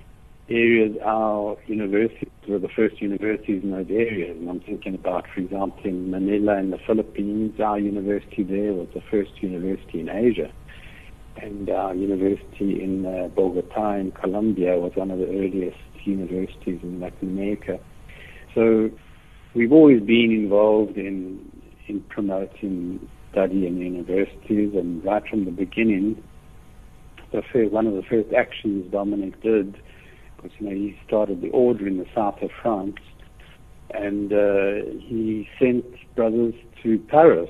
areas, 0.49 0.95
our 1.05 1.57
universities 1.67 2.29
were 2.47 2.59
the 2.59 2.69
first 2.75 3.01
universities 3.01 3.63
in 3.63 3.71
those 3.71 3.89
areas. 3.89 4.37
And 4.37 4.49
I'm 4.49 4.59
thinking 4.59 4.95
about, 4.95 5.25
for 5.33 5.41
example, 5.41 5.81
in 5.83 6.11
Manila 6.11 6.57
in 6.57 6.71
the 6.71 6.79
Philippines, 6.85 7.59
our 7.59 7.79
university 7.79 8.43
there 8.43 8.73
was 8.73 8.87
the 8.93 9.01
first 9.11 9.31
university 9.41 9.99
in 9.99 10.09
Asia. 10.09 10.51
And 11.41 11.69
our 11.69 11.95
university 11.95 12.83
in 12.83 13.05
uh, 13.05 13.29
Bogota 13.29 13.93
in 13.93 14.11
Colombia 14.11 14.77
was 14.77 14.91
one 14.95 15.11
of 15.11 15.19
the 15.19 15.27
earliest 15.27 15.77
universities 16.03 16.79
in 16.83 16.99
Latin 16.99 17.29
America. 17.29 17.79
So 18.55 18.89
we've 19.55 19.71
always 19.71 20.01
been 20.01 20.31
involved 20.31 20.97
in 20.97 21.51
in 21.87 22.01
promoting 22.01 23.09
study 23.31 23.65
in 23.65 23.77
universities, 23.77 24.73
and 24.75 25.03
right 25.03 25.23
from 25.27 25.45
the 25.45 25.51
beginning, 25.51 26.23
the 27.31 27.41
first, 27.51 27.71
one 27.71 27.87
of 27.87 27.93
the 27.93 28.03
first 28.03 28.33
actions 28.33 28.91
Dominic 28.91 29.41
did 29.41 29.75
because 30.41 30.57
you 30.59 30.69
know 30.69 30.75
he 30.75 30.97
started 31.05 31.41
the 31.41 31.49
order 31.49 31.87
in 31.87 31.97
the 31.97 32.05
south 32.15 32.41
of 32.41 32.49
France, 32.61 32.97
and 33.91 34.31
uh, 34.31 34.89
he 34.99 35.47
sent 35.59 35.85
brothers 36.15 36.53
to 36.83 36.99
Paris 37.09 37.49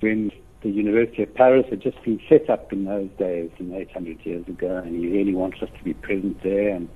when 0.00 0.30
the 0.62 0.70
University 0.70 1.22
of 1.22 1.34
Paris 1.34 1.64
had 1.70 1.80
just 1.80 2.02
been 2.04 2.20
set 2.28 2.50
up 2.50 2.72
in 2.72 2.84
those 2.84 3.08
days, 3.18 3.50
in 3.58 3.74
800 3.74 4.18
years 4.24 4.46
ago, 4.46 4.82
and 4.84 4.94
he 4.94 5.08
really 5.08 5.34
wants 5.34 5.58
us 5.62 5.68
to 5.76 5.84
be 5.84 5.94
present 5.94 6.42
there. 6.42 6.74
And 6.74 6.88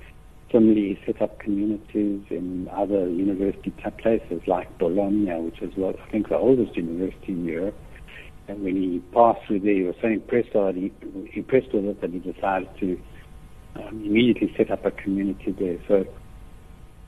similarly, 0.52 0.98
he 0.98 1.12
set 1.12 1.22
up 1.22 1.38
communities 1.40 2.22
in 2.30 2.68
other 2.72 3.08
university 3.08 3.72
places 3.98 4.42
like 4.46 4.78
Bologna, 4.78 5.40
which 5.40 5.62
is, 5.62 5.72
what 5.76 5.98
I 5.98 6.10
think, 6.10 6.28
the 6.28 6.36
oldest 6.36 6.76
university 6.76 7.32
in 7.32 7.44
Europe. 7.44 7.76
And 8.48 8.62
when 8.62 8.76
he 8.76 8.98
passed 9.14 9.40
through 9.46 9.60
there, 9.60 9.74
he 9.74 9.82
was 9.84 9.94
so 10.02 10.08
impressed, 10.08 10.50
he, 10.52 10.92
impressed 11.32 11.72
with 11.72 11.86
it 11.86 12.00
that 12.02 12.10
he 12.10 12.18
decided 12.18 12.68
to 12.80 13.00
um, 13.76 14.02
immediately 14.04 14.52
set 14.56 14.70
up 14.70 14.84
a 14.84 14.90
community 14.90 15.54
there. 15.58 15.78
So 15.88 16.04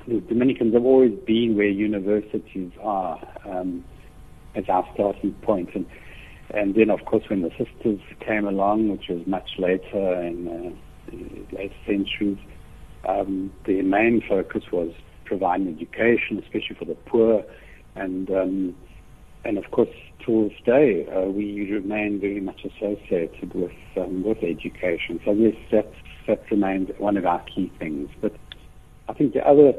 the 0.06 0.20
Dominicans 0.20 0.74
have 0.74 0.84
always 0.84 1.12
been 1.26 1.56
where 1.56 1.66
universities 1.66 2.72
are 2.82 3.20
um, 3.44 3.84
as 4.54 4.64
our 4.68 4.86
starting 4.94 5.32
point. 5.42 5.70
And, 5.74 5.86
and 6.50 6.74
then, 6.74 6.90
of 6.90 7.04
course, 7.04 7.24
when 7.28 7.42
the 7.42 7.50
sisters 7.50 8.00
came 8.20 8.46
along, 8.46 8.88
which 8.88 9.08
was 9.08 9.26
much 9.26 9.50
later 9.58 10.22
in 10.22 10.48
uh, 11.12 11.56
late 11.56 11.72
centuries, 11.86 12.38
um, 13.08 13.52
the 13.66 13.82
main 13.82 14.22
focus 14.28 14.64
was 14.72 14.92
providing 15.24 15.68
education, 15.68 16.38
especially 16.38 16.76
for 16.78 16.84
the 16.84 16.94
poor. 17.06 17.44
And, 17.94 18.30
um, 18.30 18.76
and 19.46 19.58
of 19.58 19.70
course, 19.70 19.88
to 20.26 20.48
this 20.48 20.58
day, 20.64 21.06
uh, 21.14 21.30
we 21.30 21.70
remain 21.70 22.20
very 22.20 22.40
much 22.40 22.64
associated 22.64 23.54
with, 23.54 23.70
um, 23.96 24.24
with 24.24 24.38
education. 24.38 25.20
So, 25.24 25.32
yes, 25.32 25.54
that 26.26 26.40
remains 26.50 26.90
one 26.98 27.16
of 27.16 27.24
our 27.24 27.42
key 27.42 27.72
things. 27.78 28.10
But 28.20 28.34
I 29.08 29.12
think 29.12 29.34
the 29.34 29.46
other 29.46 29.72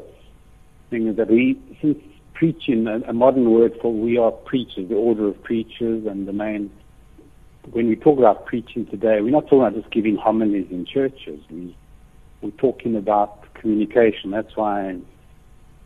thing 0.90 1.08
is 1.08 1.16
that 1.16 1.30
we, 1.30 1.60
since 1.82 1.98
preaching, 2.34 2.86
a, 2.86 3.10
a 3.10 3.12
modern 3.12 3.50
word 3.50 3.72
for 3.82 3.92
we 3.92 4.16
are 4.16 4.30
preachers, 4.30 4.88
the 4.88 4.94
order 4.94 5.28
of 5.28 5.42
preachers, 5.42 6.06
and 6.06 6.26
the 6.26 6.32
main. 6.32 6.70
When 7.70 7.88
we 7.88 7.96
talk 7.96 8.18
about 8.18 8.46
preaching 8.46 8.86
today, 8.86 9.18
we're 9.20 9.30
not 9.30 9.44
talking 9.44 9.60
about 9.60 9.74
just 9.74 9.90
giving 9.90 10.16
homilies 10.16 10.68
in 10.70 10.86
churches. 10.86 11.40
We 11.50 11.76
we're 12.40 12.50
talking 12.52 12.96
about 12.96 13.52
communication. 13.54 14.30
That's 14.30 14.56
why 14.56 14.96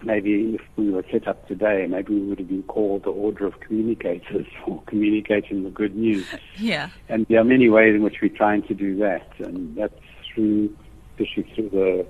maybe 0.05 0.55
if 0.55 0.61
we 0.77 0.91
were 0.91 1.05
set 1.11 1.29
up 1.29 1.47
today, 1.49 1.87
maybe 1.89 2.15
we 2.15 2.29
would 2.29 2.39
have 2.39 2.49
been 2.49 2.63
called 2.65 3.05
the 3.05 3.11
Order 3.11 3.47
of 3.47 3.61
Communicators 3.61 4.47
for 4.65 4.83
communicating 4.87 5.65
the 5.65 5.71
good 5.71 5.97
news. 5.97 6.27
Yeah. 6.57 6.91
And 7.09 7.27
there 7.29 7.41
are 7.41 7.45
many 7.45 7.69
ways 7.69 7.95
in 7.95 8.03
which 8.03 8.17
we're 8.21 8.37
trying 8.37 8.63
to 8.65 8.75
do 8.75 8.97
that, 8.99 9.29
and 9.39 9.77
that's 9.77 9.95
through, 10.35 10.75
especially 11.13 11.53
through 11.55 11.71
the, 11.71 12.07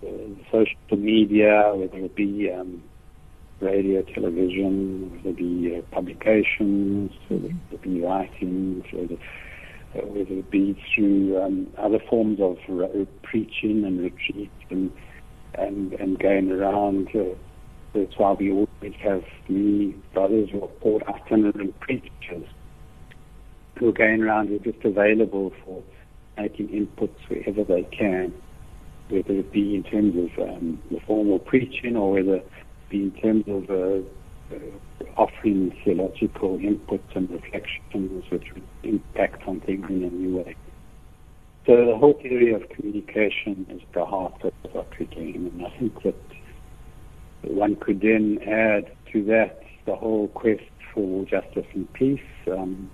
the 0.00 0.36
social 0.50 0.96
media, 0.96 1.72
whether 1.74 1.98
it 1.98 2.14
be 2.14 2.50
um, 2.50 2.82
radio, 3.60 4.02
television, 4.02 5.10
whether 5.16 5.30
it 5.30 5.36
be 5.36 5.76
uh, 5.76 5.94
publications, 5.94 7.12
whether 7.28 7.46
it 7.46 7.82
be 7.82 8.00
writings, 8.00 8.84
whether, 8.92 9.14
uh, 9.14 10.06
whether 10.06 10.34
it 10.34 10.50
be 10.50 10.80
through 10.94 11.40
um, 11.42 11.66
other 11.78 11.98
forms 12.10 12.40
of 12.40 12.56
re- 12.68 13.06
preaching 13.22 13.84
and 13.84 14.00
retreats 14.00 14.50
and 14.70 14.90
and, 15.54 15.92
and 15.94 16.18
going 16.18 16.50
around. 16.50 17.08
Uh, 17.14 17.34
that's 17.94 18.14
why 18.16 18.32
we 18.32 18.50
always 18.50 18.94
have 19.02 19.22
many 19.48 19.94
brothers 20.14 20.48
who 20.50 20.62
are 20.64 20.68
called 20.80 21.02
itinerant 21.08 21.78
preachers 21.80 22.46
who 23.78 23.88
are 23.88 23.92
going 23.92 24.22
around 24.22 24.48
who 24.48 24.56
are 24.56 24.72
just 24.72 24.84
available 24.84 25.52
for 25.64 25.82
making 26.38 26.68
inputs 26.68 27.16
wherever 27.28 27.64
they 27.64 27.82
can, 27.96 28.32
whether 29.08 29.32
it 29.32 29.52
be 29.52 29.74
in 29.74 29.82
terms 29.82 30.14
of 30.16 30.48
um, 30.48 30.78
the 30.90 30.98
formal 31.06 31.38
preaching 31.38 31.96
or 31.96 32.12
whether 32.12 32.36
it 32.36 32.50
be 32.90 33.02
in 33.02 33.10
terms 33.12 33.44
of 33.48 33.68
uh, 33.70 34.54
uh, 34.54 35.04
offering 35.16 35.76
theological 35.84 36.58
inputs 36.58 37.14
and 37.14 37.30
reflections 37.30 38.24
which 38.30 38.44
impact 38.82 39.42
on 39.46 39.60
things 39.60 39.84
in 39.88 40.04
a 40.04 40.10
new 40.10 40.38
way. 40.38 40.56
So 41.64 41.76
the 41.76 41.96
whole 41.96 42.18
area 42.24 42.56
of 42.56 42.68
communication 42.70 43.66
is 43.70 43.80
the 43.94 44.04
heart 44.04 44.34
of 44.42 44.52
what 44.72 44.88
we're 44.98 45.06
doing, 45.06 45.48
and 45.52 45.64
I 45.64 45.70
think 45.78 46.02
that 46.02 46.16
one 47.44 47.76
could 47.76 48.00
then 48.00 48.38
add 48.42 48.90
to 49.12 49.22
that 49.26 49.60
the 49.86 49.94
whole 49.94 50.26
quest 50.28 50.62
for 50.92 51.24
justice 51.24 51.66
and 51.72 51.92
peace, 51.92 52.20
um, 52.50 52.90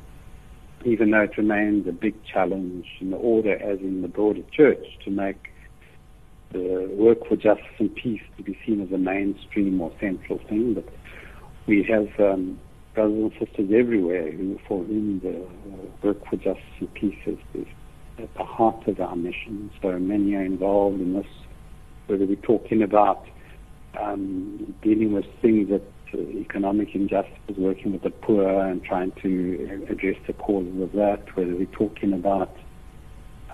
even 0.84 1.10
though 1.10 1.22
it 1.22 1.38
remains 1.38 1.88
a 1.88 1.92
big 1.92 2.14
challenge 2.24 2.86
in 3.00 3.10
the 3.10 3.16
order 3.16 3.54
as 3.56 3.78
in 3.80 4.02
the 4.02 4.08
broader 4.08 4.42
church 4.52 4.84
to 5.04 5.10
make 5.10 5.48
the 6.52 6.88
work 6.92 7.26
for 7.26 7.36
justice 7.36 7.64
and 7.78 7.94
peace 7.94 8.22
to 8.36 8.42
be 8.42 8.58
seen 8.66 8.82
as 8.82 8.92
a 8.92 8.98
mainstream 8.98 9.80
or 9.80 9.92
central 9.98 10.38
thing. 10.46 10.74
But 10.74 10.88
we 11.66 11.84
have 11.84 12.08
um, 12.20 12.58
brothers 12.94 13.32
and 13.40 13.46
sisters 13.46 13.70
everywhere 13.74 14.30
who, 14.30 14.58
for 14.68 14.84
whom 14.84 15.20
the 15.20 15.46
work 16.06 16.18
for 16.28 16.36
justice 16.36 16.62
and 16.80 16.92
peace 16.94 17.18
is, 17.26 17.38
is 17.54 17.66
at 18.18 18.34
the 18.34 18.44
heart 18.44 18.86
of 18.86 19.00
our 19.00 19.16
mission. 19.16 19.70
So 19.82 19.98
many 19.98 20.34
are 20.34 20.44
involved 20.44 21.00
in 21.00 21.14
this, 21.14 21.26
whether 22.06 22.26
we're 22.26 22.36
talking 22.36 22.82
about 22.82 23.24
um, 24.00 24.74
dealing 24.82 25.12
with 25.12 25.24
things 25.40 25.68
that 25.70 25.82
uh, 26.14 26.18
economic 26.18 26.94
injustice, 26.94 27.32
working 27.56 27.92
with 27.92 28.02
the 28.02 28.10
poor 28.10 28.48
and 28.66 28.82
trying 28.82 29.12
to 29.22 29.86
address 29.90 30.16
the 30.26 30.32
causes 30.32 30.80
of 30.80 30.92
that, 30.92 31.24
whether 31.36 31.54
we're 31.54 31.66
talking 31.66 32.12
about 32.12 32.54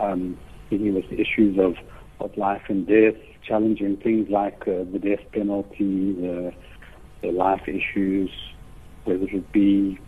um, 0.00 0.38
dealing 0.70 0.94
with 0.94 1.04
issues 1.06 1.58
of, 1.58 1.74
of 2.20 2.36
life 2.36 2.62
and 2.68 2.86
death, 2.86 3.20
challenging 3.46 3.96
things 3.96 4.28
like 4.30 4.62
uh, 4.62 4.84
the 4.92 5.00
death 5.02 5.24
penalty, 5.32 6.12
the, 6.12 6.52
the 7.22 7.28
life 7.28 7.62
issues, 7.66 8.30
whether 9.04 9.24
it 9.24 9.52
be 9.52 9.98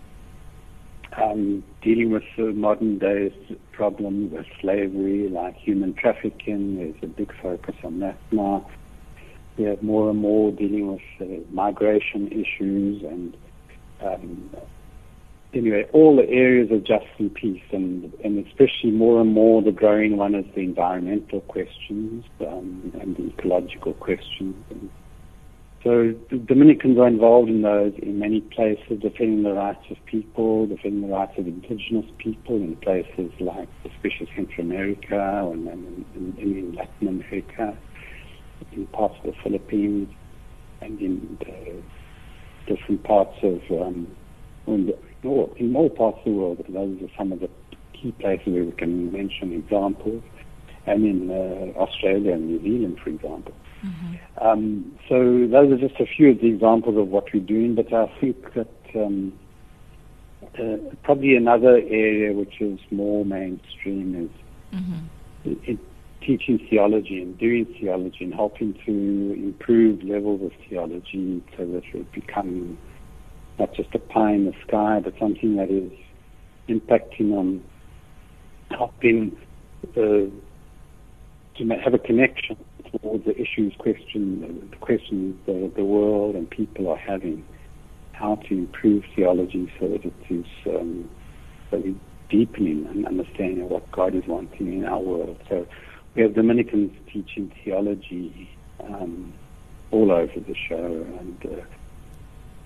um, 1.20 1.64
dealing 1.86 2.10
with 2.10 2.24
the 2.36 2.52
modern 2.52 2.98
day 2.98 3.32
problems 3.70 4.32
with 4.32 4.44
slavery, 4.60 5.28
like 5.28 5.54
human 5.54 5.94
trafficking. 5.94 6.76
There's 6.78 7.00
a 7.02 7.06
big 7.06 7.32
focus 7.40 7.76
on 7.84 8.00
that 8.00 8.18
now. 8.32 8.68
We 9.56 9.64
have 9.66 9.84
more 9.84 10.10
and 10.10 10.18
more 10.18 10.50
dealing 10.50 10.88
with 10.92 11.00
uh, 11.20 11.44
migration 11.52 12.26
issues 12.32 13.04
and 13.04 13.36
um, 14.02 14.50
anyway, 15.54 15.86
all 15.92 16.16
the 16.16 16.28
areas 16.28 16.70
of 16.72 16.84
justice 16.84 17.08
and 17.18 17.32
peace, 17.32 17.62
and, 17.72 18.12
and 18.24 18.44
especially 18.46 18.90
more 18.90 19.20
and 19.20 19.32
more 19.32 19.62
the 19.62 19.72
growing 19.72 20.16
one 20.16 20.34
is 20.34 20.44
the 20.54 20.62
environmental 20.62 21.40
questions 21.42 22.24
um, 22.40 22.92
and 23.00 23.16
the 23.16 23.28
ecological 23.28 23.94
questions. 23.94 24.56
And, 24.70 24.90
so 25.86 26.12
Dominicans 26.46 26.98
are 26.98 27.06
involved 27.06 27.48
in 27.48 27.62
those 27.62 27.92
in 28.02 28.18
many 28.18 28.40
places, 28.40 28.98
defending 29.00 29.44
the 29.44 29.52
rights 29.52 29.84
of 29.88 29.96
people, 30.06 30.66
defending 30.66 31.02
the 31.02 31.14
rights 31.14 31.34
of 31.38 31.46
indigenous 31.46 32.06
people 32.18 32.56
in 32.56 32.74
places 32.82 33.30
like 33.38 33.68
especially 33.84 34.28
Central 34.34 34.66
America 34.66 35.48
and, 35.52 35.68
and, 35.68 36.04
and 36.16 36.38
in 36.40 36.74
Latin 36.74 37.06
America, 37.06 37.78
in 38.72 38.88
parts 38.88 39.14
of 39.22 39.26
the 39.26 39.36
Philippines, 39.44 40.08
and 40.80 41.00
in 41.00 41.38
different 42.66 43.04
parts 43.04 43.36
of 43.44 43.60
um, 43.70 44.08
in, 44.66 44.86
the, 44.86 45.54
in 45.56 45.76
all 45.76 45.88
parts 45.88 46.18
of 46.18 46.24
the 46.24 46.30
world. 46.32 46.64
Those 46.68 47.00
are 47.00 47.14
some 47.16 47.30
of 47.30 47.38
the 47.38 47.50
key 47.92 48.10
places 48.10 48.48
where 48.48 48.64
we 48.64 48.72
can 48.72 49.12
mention 49.12 49.52
examples, 49.52 50.24
and 50.86 51.04
in 51.04 51.30
uh, 51.30 51.78
Australia 51.78 52.32
and 52.32 52.46
New 52.46 52.62
Zealand, 52.62 52.98
for 53.02 53.10
example. 53.10 53.52
Mm-hmm. 53.84 54.46
Um, 54.46 54.98
so 55.08 55.46
those 55.50 55.72
are 55.72 55.78
just 55.78 56.00
a 56.00 56.06
few 56.06 56.30
of 56.30 56.40
the 56.40 56.48
examples 56.48 56.96
of 56.96 57.08
what 57.08 57.26
we're 57.32 57.40
doing, 57.40 57.74
but 57.74 57.92
I 57.92 58.06
think 58.20 58.54
that 58.54 58.68
um, 58.94 59.32
uh, 60.58 60.76
probably 61.02 61.36
another 61.36 61.76
area 61.76 62.32
which 62.32 62.60
is 62.60 62.78
more 62.90 63.24
mainstream 63.24 64.30
is 64.72 64.78
mm-hmm. 64.78 65.74
teaching 66.24 66.66
theology 66.70 67.20
and 67.22 67.36
doing 67.38 67.66
theology 67.80 68.24
and 68.24 68.34
helping 68.34 68.74
to 68.86 69.34
improve 69.36 70.02
levels 70.02 70.42
of 70.42 70.52
theology 70.68 71.42
so 71.56 71.66
that 71.66 71.82
it 71.92 72.10
becomes 72.12 72.78
not 73.58 73.74
just 73.74 73.94
a 73.94 73.98
pie 73.98 74.32
in 74.32 74.46
the 74.46 74.54
sky, 74.66 75.00
but 75.02 75.14
something 75.18 75.56
that 75.56 75.70
is 75.70 75.90
impacting 76.68 77.32
on 77.32 77.62
helping 78.70 79.36
uh, 79.96 80.30
to 81.58 81.68
have 81.82 81.94
a 81.94 81.98
connection 81.98 82.56
towards 82.90 83.24
the 83.24 83.34
issues, 83.40 83.74
question, 83.78 84.68
the 84.70 84.76
questions 84.76 85.36
the, 85.46 85.70
the 85.74 85.84
world 85.84 86.34
and 86.34 86.48
people 86.48 86.88
are 86.88 86.96
having, 86.96 87.44
how 88.12 88.36
to 88.36 88.54
improve 88.54 89.04
theology 89.14 89.72
so 89.78 89.88
that 89.88 90.04
it 90.04 90.14
is 90.30 90.46
um, 90.66 91.08
deepening 92.30 92.86
and 92.86 93.06
understanding 93.06 93.62
of 93.62 93.70
what 93.70 93.90
God 93.92 94.14
is 94.14 94.24
wanting 94.26 94.72
in 94.72 94.84
our 94.84 94.98
world. 95.00 95.40
So 95.48 95.66
we 96.14 96.22
have 96.22 96.34
Dominicans 96.34 96.92
teaching 97.12 97.52
theology 97.64 98.50
um, 98.80 99.32
all 99.90 100.10
over 100.10 100.40
the 100.40 100.54
show, 100.68 101.06
and 101.20 101.38
uh, 101.46 101.64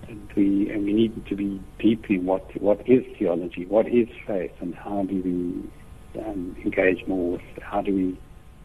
and 0.07 0.31
we 0.35 0.69
and 0.69 0.83
we 0.85 0.93
need 0.93 1.25
to 1.27 1.35
be 1.35 1.61
deepening 1.79 2.25
what 2.25 2.59
what 2.61 2.87
is 2.87 3.03
theology, 3.17 3.65
what 3.65 3.87
is 3.87 4.07
faith, 4.25 4.53
and 4.59 4.73
how 4.73 5.03
do 5.03 5.21
we 5.21 6.21
um, 6.21 6.55
engage 6.63 7.05
more 7.07 7.33
with 7.33 7.41
how 7.61 7.81
do 7.81 7.93
we 7.93 8.19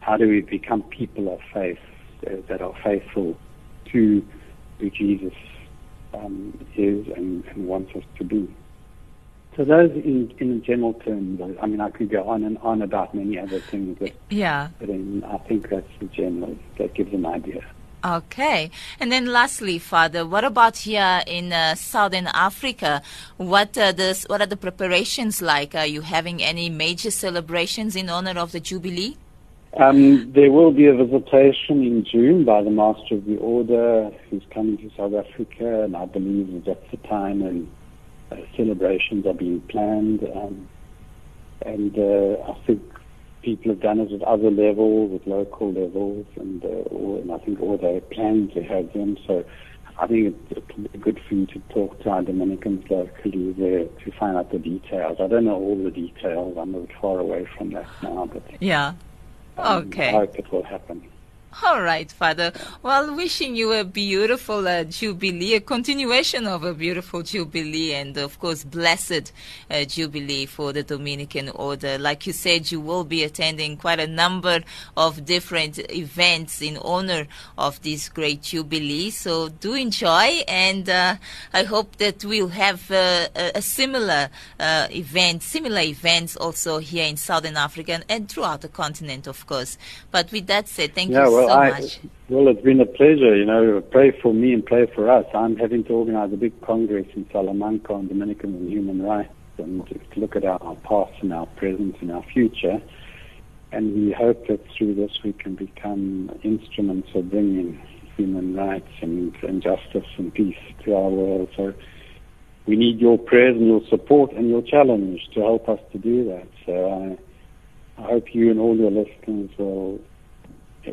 how 0.07 0.15
do 0.15 0.27
we 0.29 0.39
become 0.39 0.83
people 0.83 1.33
of 1.33 1.41
faith 1.53 1.79
uh, 2.25 2.37
that 2.47 2.61
are 2.61 2.73
faithful 2.81 3.37
to 3.91 4.25
who 4.79 4.89
Jesus 4.89 5.33
um, 6.13 6.57
is 6.77 7.05
and, 7.17 7.43
and, 7.47 7.67
wants 7.67 7.93
us 7.93 8.03
to 8.17 8.23
be? 8.23 8.47
So 9.57 9.65
those, 9.65 9.91
in, 9.91 10.33
in 10.39 10.63
general 10.63 10.93
terms, 10.93 11.41
I 11.61 11.65
mean, 11.65 11.81
I 11.81 11.89
could 11.89 12.09
go 12.09 12.29
on 12.29 12.45
and 12.45 12.57
on 12.59 12.81
about 12.81 13.13
many 13.13 13.37
other 13.37 13.59
things, 13.59 13.97
but, 13.99 14.13
yeah. 14.29 14.69
but 14.79 14.87
in, 14.89 15.25
I 15.25 15.39
think 15.39 15.69
that's 15.69 15.91
the 15.99 16.05
general, 16.05 16.57
that 16.77 16.93
gives 16.93 17.13
an 17.13 17.25
idea. 17.25 17.65
Okay. 18.05 18.71
And 19.01 19.11
then 19.11 19.25
lastly, 19.25 19.77
Father, 19.77 20.25
what 20.25 20.45
about 20.45 20.77
here 20.77 21.21
in 21.27 21.51
uh, 21.51 21.75
Southern 21.75 22.27
Africa? 22.27 23.01
What, 23.35 23.77
uh, 23.77 23.91
this, 23.91 24.23
what 24.29 24.39
are 24.39 24.45
the 24.45 24.55
preparations 24.55 25.41
like? 25.41 25.75
Are 25.75 25.87
you 25.87 25.99
having 25.99 26.41
any 26.41 26.69
major 26.69 27.11
celebrations 27.11 27.97
in 27.97 28.09
honor 28.09 28.39
of 28.39 28.53
the 28.53 28.61
Jubilee? 28.61 29.17
Um, 29.79 30.31
there 30.33 30.51
will 30.51 30.71
be 30.71 30.87
a 30.87 30.93
visitation 30.95 31.83
in 31.83 32.03
June 32.03 32.45
by 32.45 32.63
the 32.63 32.71
Master 32.71 33.15
of 33.15 33.25
the 33.25 33.37
Order 33.37 34.09
who's 34.29 34.43
coming 34.51 34.77
to 34.77 34.89
South 34.97 35.13
Africa, 35.13 35.83
and 35.83 35.95
I 35.95 36.05
believe 36.05 36.63
that's 36.65 36.89
the 36.89 36.97
time 37.07 37.43
and 37.43 37.71
uh, 38.31 38.37
celebrations 38.55 39.25
are 39.27 39.35
being 39.35 39.61
planned. 39.61 40.23
Um, 40.35 40.67
and 41.63 41.97
uh, 41.97 42.41
I 42.51 42.57
think 42.65 42.81
people 43.43 43.71
have 43.71 43.81
done 43.81 43.99
it 43.99 44.11
at 44.11 44.23
other 44.23 44.49
levels, 44.49 45.21
at 45.21 45.27
local 45.27 45.71
levels, 45.71 46.25
and, 46.37 46.63
uh, 46.63 46.67
or, 46.67 47.19
and 47.19 47.31
I 47.31 47.37
think 47.37 47.61
all 47.61 47.77
they 47.77 47.99
plan 48.13 48.49
to 48.55 48.63
have 48.63 48.91
them. 48.93 49.15
So 49.27 49.45
I 49.99 50.07
think 50.07 50.35
it, 50.49 50.57
it 50.57 50.77
would 50.77 50.91
be 50.91 50.97
good 50.97 51.19
for 51.27 51.35
you 51.35 51.45
to 51.47 51.59
talk 51.69 52.01
to 52.01 52.09
our 52.09 52.23
Dominicans 52.23 52.89
locally 52.89 53.53
there 53.53 53.85
to 53.85 54.11
find 54.19 54.37
out 54.37 54.51
the 54.51 54.59
details. 54.59 55.17
I 55.19 55.27
don't 55.27 55.45
know 55.45 55.55
all 55.55 55.83
the 55.83 55.91
details. 55.91 56.57
I'm 56.59 56.73
a 56.73 56.79
bit 56.79 56.95
far 56.99 57.19
away 57.19 57.47
from 57.57 57.71
that 57.73 57.87
now, 58.01 58.27
but 58.31 58.43
yeah. 58.59 58.93
Okay. 59.59 60.27
It 60.35 60.51
will 60.51 60.63
happen. 60.63 61.03
All 61.63 61.81
right, 61.81 62.11
Father. 62.11 62.51
Well, 62.83 63.15
wishing 63.15 63.55
you 63.55 63.71
a 63.71 63.83
beautiful 63.83 64.67
uh, 64.67 64.83
Jubilee, 64.83 65.55
a 65.55 65.59
continuation 65.59 66.45
of 66.45 66.63
a 66.63 66.73
beautiful 66.73 67.23
Jubilee, 67.23 67.93
and 67.93 68.15
of 68.17 68.37
course, 68.37 68.63
blessed 68.63 69.31
uh, 69.71 69.85
Jubilee 69.85 70.45
for 70.45 70.71
the 70.71 70.83
Dominican 70.83 71.49
Order. 71.49 71.97
Like 71.97 72.27
you 72.27 72.33
said, 72.33 72.71
you 72.71 72.79
will 72.79 73.05
be 73.05 73.23
attending 73.23 73.77
quite 73.77 73.99
a 73.99 74.05
number 74.05 74.59
of 74.95 75.25
different 75.25 75.79
events 75.91 76.61
in 76.61 76.77
honor 76.77 77.25
of 77.57 77.81
this 77.81 78.07
great 78.09 78.43
Jubilee. 78.43 79.09
So 79.09 79.49
do 79.49 79.73
enjoy, 79.73 80.43
and 80.47 80.87
uh, 80.87 81.15
I 81.53 81.63
hope 81.63 81.95
that 81.95 82.23
we'll 82.23 82.49
have 82.49 82.91
uh, 82.91 83.29
a, 83.35 83.61
similar 83.61 84.29
uh, 84.59 84.87
event, 84.91 85.41
similar 85.41 85.81
events 85.81 86.35
also 86.35 86.77
here 86.77 87.07
in 87.07 87.17
Southern 87.17 87.57
Africa 87.57 88.01
and 88.07 88.29
throughout 88.29 88.61
the 88.61 88.67
continent, 88.67 89.25
of 89.25 89.47
course. 89.47 89.77
But 90.11 90.31
with 90.31 90.45
that 90.47 90.67
said, 90.67 90.93
thank 90.93 91.11
yeah, 91.11 91.25
you 91.25 91.31
well, 91.31 91.36
so 91.45 91.49
I, 91.49 91.69
much. 91.69 91.99
Well, 92.29 92.47
it's 92.49 92.61
been 92.61 92.81
a 92.81 92.85
pleasure. 92.85 93.35
You 93.35 93.45
know, 93.45 93.81
pray 93.81 94.17
for 94.21 94.33
me 94.33 94.53
and 94.53 94.65
pray 94.65 94.87
for 94.93 95.09
us. 95.09 95.25
I'm 95.33 95.55
having 95.55 95.83
to 95.85 95.93
organize 95.93 96.33
a 96.33 96.37
big 96.37 96.59
congress 96.61 97.07
in 97.15 97.27
Salamanca 97.31 97.93
on 97.93 98.07
Dominican 98.07 98.55
and 98.55 98.69
human 98.69 99.01
rights 99.03 99.33
and 99.57 99.85
to 99.87 99.99
look 100.19 100.35
at 100.35 100.45
our 100.45 100.75
past 100.83 101.13
and 101.21 101.33
our 101.33 101.45
present 101.45 101.95
and 102.01 102.11
our 102.11 102.23
future. 102.33 102.81
And 103.71 103.93
we 103.93 104.11
hope 104.11 104.47
that 104.47 104.59
through 104.77 104.95
this 104.95 105.11
we 105.23 105.33
can 105.33 105.55
become 105.55 106.31
instruments 106.43 107.09
of 107.15 107.29
bringing 107.29 107.81
human 108.15 108.55
rights 108.55 108.89
and, 109.01 109.35
and 109.43 109.61
justice 109.61 110.07
and 110.17 110.33
peace 110.33 110.57
to 110.85 110.95
our 110.95 111.09
world. 111.09 111.49
So 111.55 111.73
we 112.65 112.75
need 112.75 112.99
your 112.99 113.17
prayers 113.17 113.55
and 113.55 113.67
your 113.67 113.81
support 113.89 114.31
and 114.33 114.49
your 114.49 114.61
challenge 114.61 115.21
to 115.33 115.41
help 115.41 115.69
us 115.69 115.79
to 115.91 115.97
do 115.97 116.25
that. 116.25 116.47
So 116.65 117.17
I, 117.97 118.01
I 118.01 118.05
hope 118.05 118.33
you 118.33 118.51
and 118.51 118.59
all 118.59 118.75
your 118.75 118.91
listeners 118.91 119.49
will 119.57 119.99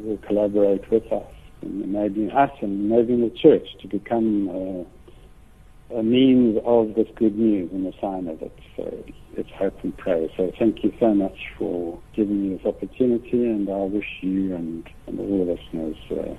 will 0.02 0.18
collaborate 0.18 0.90
with 0.90 1.04
us 1.12 1.30
and 1.62 1.82
enabling 1.84 2.30
us 2.30 2.50
and 2.60 2.90
enabling 2.90 3.20
the 3.20 3.34
church 3.36 3.66
to 3.80 3.88
become 3.88 4.48
uh, 4.48 5.96
a 5.98 6.02
means 6.02 6.58
of 6.64 6.94
this 6.94 7.06
good 7.16 7.38
news 7.38 7.70
and 7.72 7.86
a 7.86 7.92
sign 8.00 8.26
of 8.26 8.40
it. 8.42 8.58
So 8.76 9.04
it's 9.36 9.50
hope 9.58 9.78
and 9.82 9.96
prayer. 9.96 10.28
So 10.36 10.50
thank 10.58 10.82
you 10.82 10.92
so 10.98 11.14
much 11.14 11.38
for 11.58 12.00
giving 12.14 12.42
me 12.42 12.56
this 12.56 12.66
opportunity, 12.66 13.44
and 13.44 13.68
I 13.68 13.76
wish 13.76 14.06
you 14.20 14.54
and, 14.54 14.86
and 15.06 15.18
all 15.20 15.44
the 15.44 15.52
listeners 15.52 15.96
uh, 16.10 16.34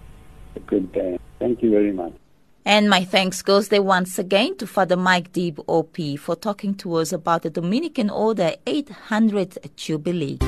a 0.56 0.60
good 0.60 0.92
day. 0.92 1.18
Thank 1.40 1.62
you 1.62 1.70
very 1.72 1.94
much. 1.94 2.14
And 2.68 2.90
my 2.90 3.04
thanks 3.04 3.44
goes 3.44 3.68
there 3.68 3.84
once 3.84 4.18
again 4.18 4.58
to 4.58 4.66
Father 4.66 4.98
Mike 4.98 5.32
Deeb 5.32 5.64
OP 5.68 6.20
for 6.20 6.36
talking 6.36 6.74
to 6.76 6.96
us 6.96 7.14
about 7.14 7.44
the 7.44 7.52
Dominican 7.52 8.10
Order 8.10 8.54
800th 8.66 9.76
Jubilee. 9.76 10.40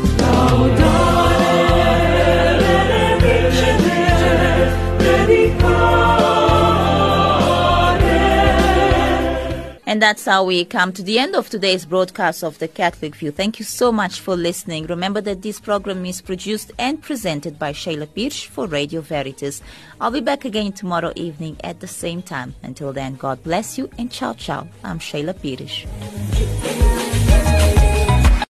And 9.88 10.02
that's 10.02 10.26
how 10.26 10.43
we 10.43 10.65
come 10.65 10.91
to 10.91 11.02
the 11.02 11.17
end 11.17 11.34
of 11.34 11.50
today's 11.50 11.86
broadcast 11.86 12.43
of 12.43 12.60
the 12.60 12.67
Catholic 12.67 13.15
View. 13.15 13.32
Thank 13.32 13.58
you 13.58 13.63
so 13.63 13.89
much 13.89 14.19
for 14.19 14.36
listening. 14.36 14.86
Remember 14.86 15.21
that 15.21 15.41
this 15.41 15.62
program 15.62 16.06
is 16.06 16.21
produced 16.21 16.73
and 16.78 17.02
presented 17.02 17.58
by 17.58 17.71
Shayla 17.71 18.13
Pierce 18.13 18.43
for 18.43 18.67
Radio 18.67 19.00
Veritas. 19.00 19.62
I'll 20.02 20.12
be 20.12 20.19
back 20.19 20.43
again 20.43 20.73
tomorrow 20.73 21.13
evening 21.15 21.56
at 21.63 21.80
the 21.80 21.88
same 21.88 22.21
time. 22.21 22.54
Until 22.63 22.91
then, 22.91 23.15
God 23.15 23.41
bless 23.43 23.78
you 23.78 23.89
and 23.97 24.12
ciao 24.12 24.34
ciao. 24.34 24.67
I'm 24.84 25.00
Shayla 25.00 25.41
Pierce. 25.41 27.07